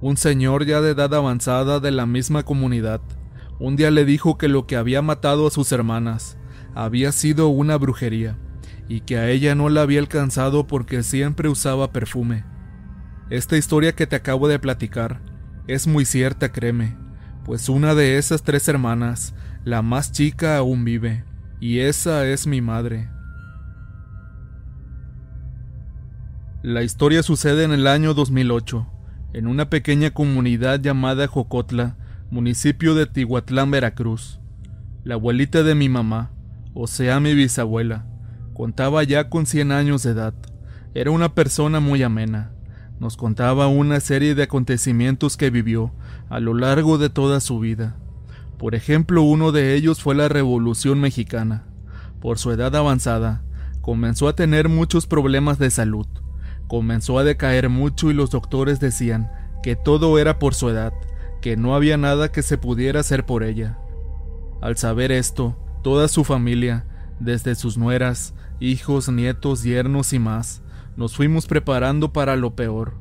un 0.00 0.16
señor 0.16 0.64
ya 0.64 0.80
de 0.80 0.90
edad 0.90 1.12
avanzada 1.12 1.80
de 1.80 1.90
la 1.90 2.06
misma 2.06 2.44
comunidad, 2.44 3.00
un 3.58 3.74
día 3.74 3.90
le 3.90 4.04
dijo 4.04 4.38
que 4.38 4.46
lo 4.46 4.66
que 4.66 4.76
había 4.76 5.02
matado 5.02 5.46
a 5.46 5.50
sus 5.50 5.72
hermanas 5.72 6.38
había 6.74 7.10
sido 7.10 7.48
una 7.48 7.76
brujería, 7.76 8.38
y 8.86 9.00
que 9.00 9.18
a 9.18 9.28
ella 9.28 9.56
no 9.56 9.68
la 9.68 9.82
había 9.82 9.98
alcanzado 9.98 10.68
porque 10.68 11.02
siempre 11.02 11.48
usaba 11.48 11.90
perfume. 11.90 12.44
Esta 13.28 13.56
historia 13.56 13.94
que 13.94 14.06
te 14.06 14.14
acabo 14.14 14.46
de 14.46 14.60
platicar 14.60 15.20
es 15.66 15.88
muy 15.88 16.04
cierta, 16.04 16.52
créeme, 16.52 16.96
pues 17.48 17.70
una 17.70 17.94
de 17.94 18.18
esas 18.18 18.42
tres 18.42 18.68
hermanas, 18.68 19.34
la 19.64 19.80
más 19.80 20.12
chica, 20.12 20.58
aún 20.58 20.84
vive, 20.84 21.24
y 21.60 21.78
esa 21.78 22.26
es 22.26 22.46
mi 22.46 22.60
madre. 22.60 23.08
La 26.62 26.82
historia 26.82 27.22
sucede 27.22 27.64
en 27.64 27.72
el 27.72 27.86
año 27.86 28.12
2008, 28.12 28.86
en 29.32 29.46
una 29.46 29.70
pequeña 29.70 30.10
comunidad 30.10 30.78
llamada 30.78 31.26
Jocotla, 31.26 31.96
municipio 32.30 32.94
de 32.94 33.06
Tihuatlán, 33.06 33.70
Veracruz. 33.70 34.40
La 35.02 35.14
abuelita 35.14 35.62
de 35.62 35.74
mi 35.74 35.88
mamá, 35.88 36.30
o 36.74 36.86
sea 36.86 37.18
mi 37.18 37.32
bisabuela, 37.32 38.04
contaba 38.52 39.04
ya 39.04 39.30
con 39.30 39.46
100 39.46 39.72
años 39.72 40.02
de 40.02 40.10
edad. 40.10 40.34
Era 40.92 41.12
una 41.12 41.34
persona 41.34 41.80
muy 41.80 42.02
amena. 42.02 42.52
Nos 43.00 43.16
contaba 43.16 43.68
una 43.68 44.00
serie 44.00 44.34
de 44.34 44.44
acontecimientos 44.44 45.36
que 45.36 45.50
vivió 45.50 45.92
a 46.28 46.40
lo 46.40 46.54
largo 46.54 46.98
de 46.98 47.10
toda 47.10 47.40
su 47.40 47.60
vida. 47.60 47.96
Por 48.58 48.74
ejemplo, 48.74 49.22
uno 49.22 49.52
de 49.52 49.74
ellos 49.74 50.02
fue 50.02 50.14
la 50.14 50.28
Revolución 50.28 51.00
Mexicana. 51.00 51.64
Por 52.20 52.38
su 52.38 52.50
edad 52.50 52.74
avanzada, 52.74 53.42
comenzó 53.80 54.28
a 54.28 54.34
tener 54.34 54.68
muchos 54.68 55.06
problemas 55.06 55.58
de 55.58 55.70
salud 55.70 56.06
Comenzó 56.68 57.18
a 57.18 57.24
decaer 57.24 57.70
mucho 57.70 58.10
y 58.10 58.14
los 58.14 58.28
doctores 58.28 58.78
decían 58.78 59.32
que 59.62 59.74
todo 59.74 60.18
era 60.18 60.38
por 60.38 60.54
su 60.54 60.68
edad, 60.68 60.92
que 61.40 61.56
no 61.56 61.74
había 61.74 61.96
nada 61.96 62.30
que 62.30 62.42
se 62.42 62.58
pudiera 62.58 63.00
hacer 63.00 63.24
por 63.24 63.42
ella. 63.42 63.78
Al 64.60 64.76
saber 64.76 65.10
esto, 65.10 65.56
toda 65.82 66.08
su 66.08 66.24
familia, 66.24 66.84
desde 67.20 67.54
sus 67.54 67.78
nueras, 67.78 68.34
hijos, 68.60 69.08
nietos, 69.08 69.62
yernos 69.62 70.12
y 70.12 70.18
más, 70.18 70.60
nos 70.98 71.14
fuimos 71.14 71.46
preparando 71.46 72.12
para 72.12 72.34
lo 72.34 72.56
peor. 72.56 72.94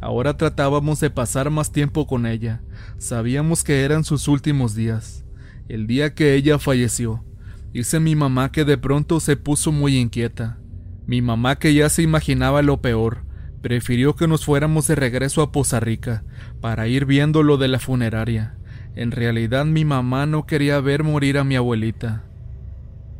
Ahora 0.00 0.38
tratábamos 0.38 0.98
de 1.00 1.10
pasar 1.10 1.50
más 1.50 1.72
tiempo 1.72 2.06
con 2.06 2.24
ella. 2.24 2.62
Sabíamos 2.96 3.64
que 3.64 3.82
eran 3.82 4.02
sus 4.02 4.28
últimos 4.28 4.74
días. 4.74 5.26
El 5.68 5.86
día 5.86 6.14
que 6.14 6.36
ella 6.36 6.58
falleció, 6.58 7.22
dice 7.70 8.00
mi 8.00 8.16
mamá 8.16 8.50
que 8.50 8.64
de 8.64 8.78
pronto 8.78 9.20
se 9.20 9.36
puso 9.36 9.72
muy 9.72 9.98
inquieta. 9.98 10.58
Mi 11.06 11.20
mamá, 11.20 11.56
que 11.56 11.74
ya 11.74 11.90
se 11.90 12.00
imaginaba 12.00 12.62
lo 12.62 12.80
peor, 12.80 13.26
prefirió 13.60 14.16
que 14.16 14.26
nos 14.26 14.46
fuéramos 14.46 14.86
de 14.86 14.94
regreso 14.94 15.42
a 15.42 15.52
Poza 15.52 15.80
Rica 15.80 16.24
para 16.62 16.88
ir 16.88 17.04
viendo 17.04 17.42
lo 17.42 17.58
de 17.58 17.68
la 17.68 17.78
funeraria. 17.78 18.56
En 18.94 19.10
realidad 19.10 19.66
mi 19.66 19.84
mamá 19.84 20.24
no 20.24 20.46
quería 20.46 20.80
ver 20.80 21.04
morir 21.04 21.36
a 21.36 21.44
mi 21.44 21.56
abuelita. 21.56 22.24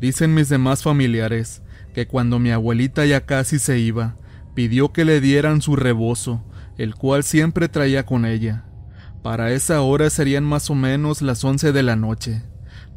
Dicen 0.04 0.34
mis 0.34 0.50
demás 0.50 0.82
familiares 0.82 1.62
que 1.94 2.06
cuando 2.06 2.38
mi 2.38 2.50
abuelita 2.50 3.06
ya 3.06 3.24
casi 3.24 3.58
se 3.58 3.78
iba, 3.78 4.16
pidió 4.54 4.92
que 4.92 5.06
le 5.06 5.22
dieran 5.22 5.62
su 5.62 5.76
rebozo, 5.76 6.44
el 6.76 6.94
cual 6.94 7.24
siempre 7.24 7.70
traía 7.70 8.04
con 8.04 8.26
ella. 8.26 8.66
Para 9.22 9.52
esa 9.52 9.80
hora 9.80 10.10
serían 10.10 10.44
más 10.44 10.68
o 10.68 10.74
menos 10.74 11.22
las 11.22 11.42
once 11.42 11.72
de 11.72 11.82
la 11.82 11.96
noche. 11.96 12.42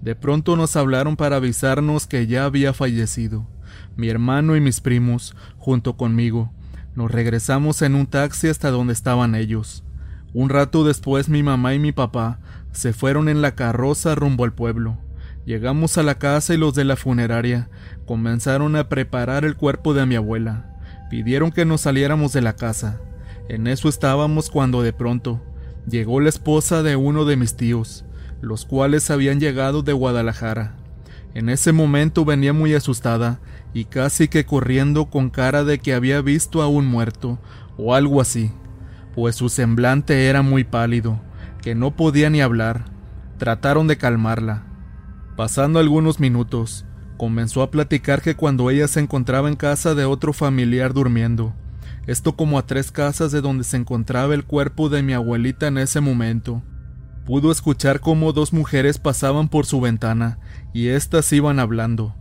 De 0.01 0.15
pronto 0.15 0.57
nos 0.57 0.75
hablaron 0.75 1.15
para 1.15 1.37
avisarnos 1.37 2.07
que 2.07 2.27
ya 2.27 2.43
había 2.43 2.73
fallecido 2.73 3.47
mi 3.95 4.09
hermano 4.09 4.57
y 4.57 4.59
mis 4.59 4.81
primos, 4.81 5.33
junto 5.57 5.95
conmigo, 5.95 6.51
nos 6.93 7.09
regresamos 7.09 7.81
en 7.83 7.95
un 7.95 8.07
taxi 8.07 8.49
hasta 8.49 8.69
donde 8.69 8.91
estaban 8.91 9.33
ellos. 9.33 9.85
Un 10.33 10.49
rato 10.49 10.83
después 10.83 11.29
mi 11.29 11.41
mamá 11.41 11.73
y 11.73 11.79
mi 11.79 11.93
papá 11.93 12.41
se 12.73 12.91
fueron 12.91 13.29
en 13.29 13.41
la 13.41 13.55
carroza 13.55 14.13
rumbo 14.13 14.43
al 14.43 14.53
pueblo. 14.53 15.06
Llegamos 15.47 15.97
a 15.97 16.03
la 16.03 16.15
casa 16.15 16.53
y 16.53 16.57
los 16.57 16.73
de 16.73 16.83
la 16.83 16.97
funeraria 16.97 17.69
comenzaron 18.05 18.75
a 18.75 18.89
preparar 18.89 19.45
el 19.45 19.55
cuerpo 19.55 19.93
de 19.93 20.05
mi 20.05 20.15
abuela. 20.15 20.75
Pidieron 21.09 21.51
que 21.51 21.63
nos 21.63 21.79
saliéramos 21.79 22.33
de 22.33 22.41
la 22.41 22.57
casa. 22.57 22.99
En 23.47 23.65
eso 23.67 23.87
estábamos 23.87 24.49
cuando 24.49 24.81
de 24.81 24.91
pronto 24.91 25.41
llegó 25.89 26.19
la 26.19 26.27
esposa 26.27 26.83
de 26.83 26.97
uno 26.97 27.23
de 27.23 27.37
mis 27.37 27.55
tíos, 27.55 28.03
los 28.41 28.65
cuales 28.65 29.09
habían 29.09 29.39
llegado 29.39 29.83
de 29.83 29.93
Guadalajara. 29.93 30.75
En 31.33 31.47
ese 31.47 31.71
momento 31.71 32.25
venía 32.25 32.51
muy 32.51 32.73
asustada 32.73 33.39
y 33.73 33.85
casi 33.85 34.27
que 34.27 34.45
corriendo 34.45 35.05
con 35.05 35.29
cara 35.29 35.63
de 35.63 35.79
que 35.79 35.93
había 35.93 36.19
visto 36.19 36.61
a 36.61 36.67
un 36.67 36.87
muerto 36.87 37.39
o 37.77 37.95
algo 37.95 38.19
así, 38.19 38.51
pues 39.15 39.37
su 39.37 39.47
semblante 39.47 40.25
era 40.25 40.41
muy 40.41 40.65
pálido, 40.65 41.21
que 41.61 41.73
no 41.73 41.95
podía 41.95 42.29
ni 42.29 42.41
hablar. 42.41 42.91
Trataron 43.37 43.87
de 43.87 43.97
calmarla. 43.97 44.67
Pasando 45.37 45.77
algunos 45.77 46.19
minutos, 46.19 46.83
comenzó 47.15 47.61
a 47.61 47.69
platicar 47.69 48.23
que 48.23 48.35
cuando 48.35 48.71
ella 48.71 48.87
se 48.87 49.01
encontraba 49.01 49.47
en 49.49 49.55
casa 49.55 49.93
de 49.93 50.03
otro 50.03 50.33
familiar 50.33 50.95
durmiendo, 50.95 51.53
esto 52.07 52.35
como 52.35 52.57
a 52.57 52.65
tres 52.65 52.91
casas 52.91 53.31
de 53.31 53.41
donde 53.41 53.63
se 53.63 53.77
encontraba 53.77 54.33
el 54.33 54.45
cuerpo 54.45 54.89
de 54.89 55.03
mi 55.03 55.13
abuelita 55.13 55.67
en 55.67 55.77
ese 55.77 56.01
momento, 56.01 56.63
pudo 57.23 57.51
escuchar 57.51 57.99
cómo 57.99 58.33
dos 58.33 58.51
mujeres 58.51 58.97
pasaban 58.97 59.47
por 59.47 59.67
su 59.67 59.79
ventana 59.79 60.39
y 60.73 60.87
éstas 60.87 61.31
iban 61.31 61.59
hablando. 61.59 62.15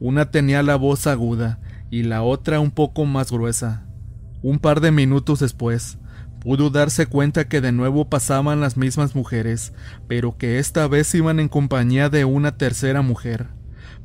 Una 0.00 0.30
tenía 0.30 0.62
la 0.62 0.76
voz 0.76 1.06
aguda 1.06 1.60
y 1.90 2.04
la 2.04 2.22
otra 2.22 2.58
un 2.58 2.70
poco 2.70 3.04
más 3.04 3.30
gruesa. 3.30 3.84
Un 4.42 4.58
par 4.58 4.80
de 4.80 4.92
minutos 4.92 5.40
después, 5.40 5.98
pudo 6.42 6.70
darse 6.70 7.06
cuenta 7.06 7.48
que 7.48 7.60
de 7.60 7.70
nuevo 7.70 8.08
pasaban 8.08 8.60
las 8.60 8.76
mismas 8.76 9.14
mujeres, 9.14 9.72
pero 10.08 10.36
que 10.36 10.58
esta 10.58 10.88
vez 10.88 11.14
iban 11.14 11.38
en 11.38 11.48
compañía 11.48 12.08
de 12.08 12.24
una 12.24 12.56
tercera 12.56 13.00
mujer, 13.00 13.46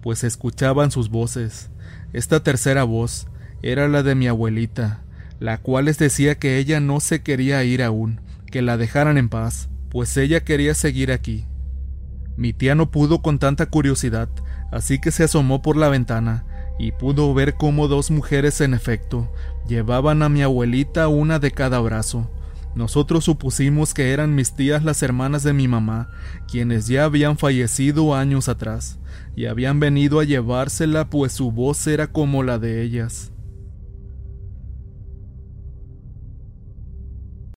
pues 0.01 0.23
escuchaban 0.23 0.91
sus 0.91 1.09
voces. 1.09 1.71
Esta 2.13 2.43
tercera 2.43 2.83
voz 2.83 3.27
era 3.63 3.87
la 3.87 4.03
de 4.03 4.13
mi 4.13 4.27
abuelita, 4.27 5.01
la 5.39 5.57
cual 5.57 5.85
les 5.85 5.97
decía 5.97 6.37
que 6.37 6.57
ella 6.59 6.79
no 6.79 6.99
se 6.99 7.23
quería 7.23 7.63
ir 7.63 7.81
aún, 7.81 8.21
que 8.51 8.61
la 8.61 8.77
dejaran 8.77 9.17
en 9.17 9.29
paz, 9.29 9.69
pues 9.89 10.15
ella 10.15 10.43
quería 10.43 10.75
seguir 10.75 11.11
aquí. 11.11 11.45
Mi 12.35 12.53
tía 12.53 12.75
no 12.75 12.91
pudo 12.91 13.23
con 13.23 13.39
tanta 13.39 13.65
curiosidad, 13.65 14.29
así 14.71 14.99
que 14.99 15.09
se 15.09 15.23
asomó 15.23 15.63
por 15.63 15.75
la 15.75 15.89
ventana 15.89 16.45
y 16.79 16.91
pudo 16.91 17.33
ver 17.33 17.55
cómo 17.55 17.87
dos 17.87 18.11
mujeres 18.11 18.61
en 18.61 18.73
efecto 18.73 19.31
llevaban 19.67 20.23
a 20.23 20.29
mi 20.29 20.41
abuelita 20.41 21.07
una 21.07 21.39
de 21.39 21.51
cada 21.51 21.79
brazo. 21.79 22.29
Nosotros 22.75 23.25
supusimos 23.25 23.93
que 23.93 24.11
eran 24.11 24.35
mis 24.35 24.53
tías 24.53 24.83
las 24.83 25.01
hermanas 25.01 25.41
de 25.43 25.53
mi 25.53 25.67
mamá, 25.67 26.09
quienes 26.47 26.87
ya 26.87 27.05
habían 27.05 27.37
fallecido 27.37 28.13
años 28.13 28.49
atrás, 28.49 28.99
y 29.35 29.45
habían 29.47 29.79
venido 29.79 30.19
a 30.19 30.23
llevársela 30.23 31.09
pues 31.09 31.33
su 31.33 31.51
voz 31.51 31.87
era 31.87 32.07
como 32.07 32.43
la 32.43 32.59
de 32.59 32.83
ellas. 32.83 33.31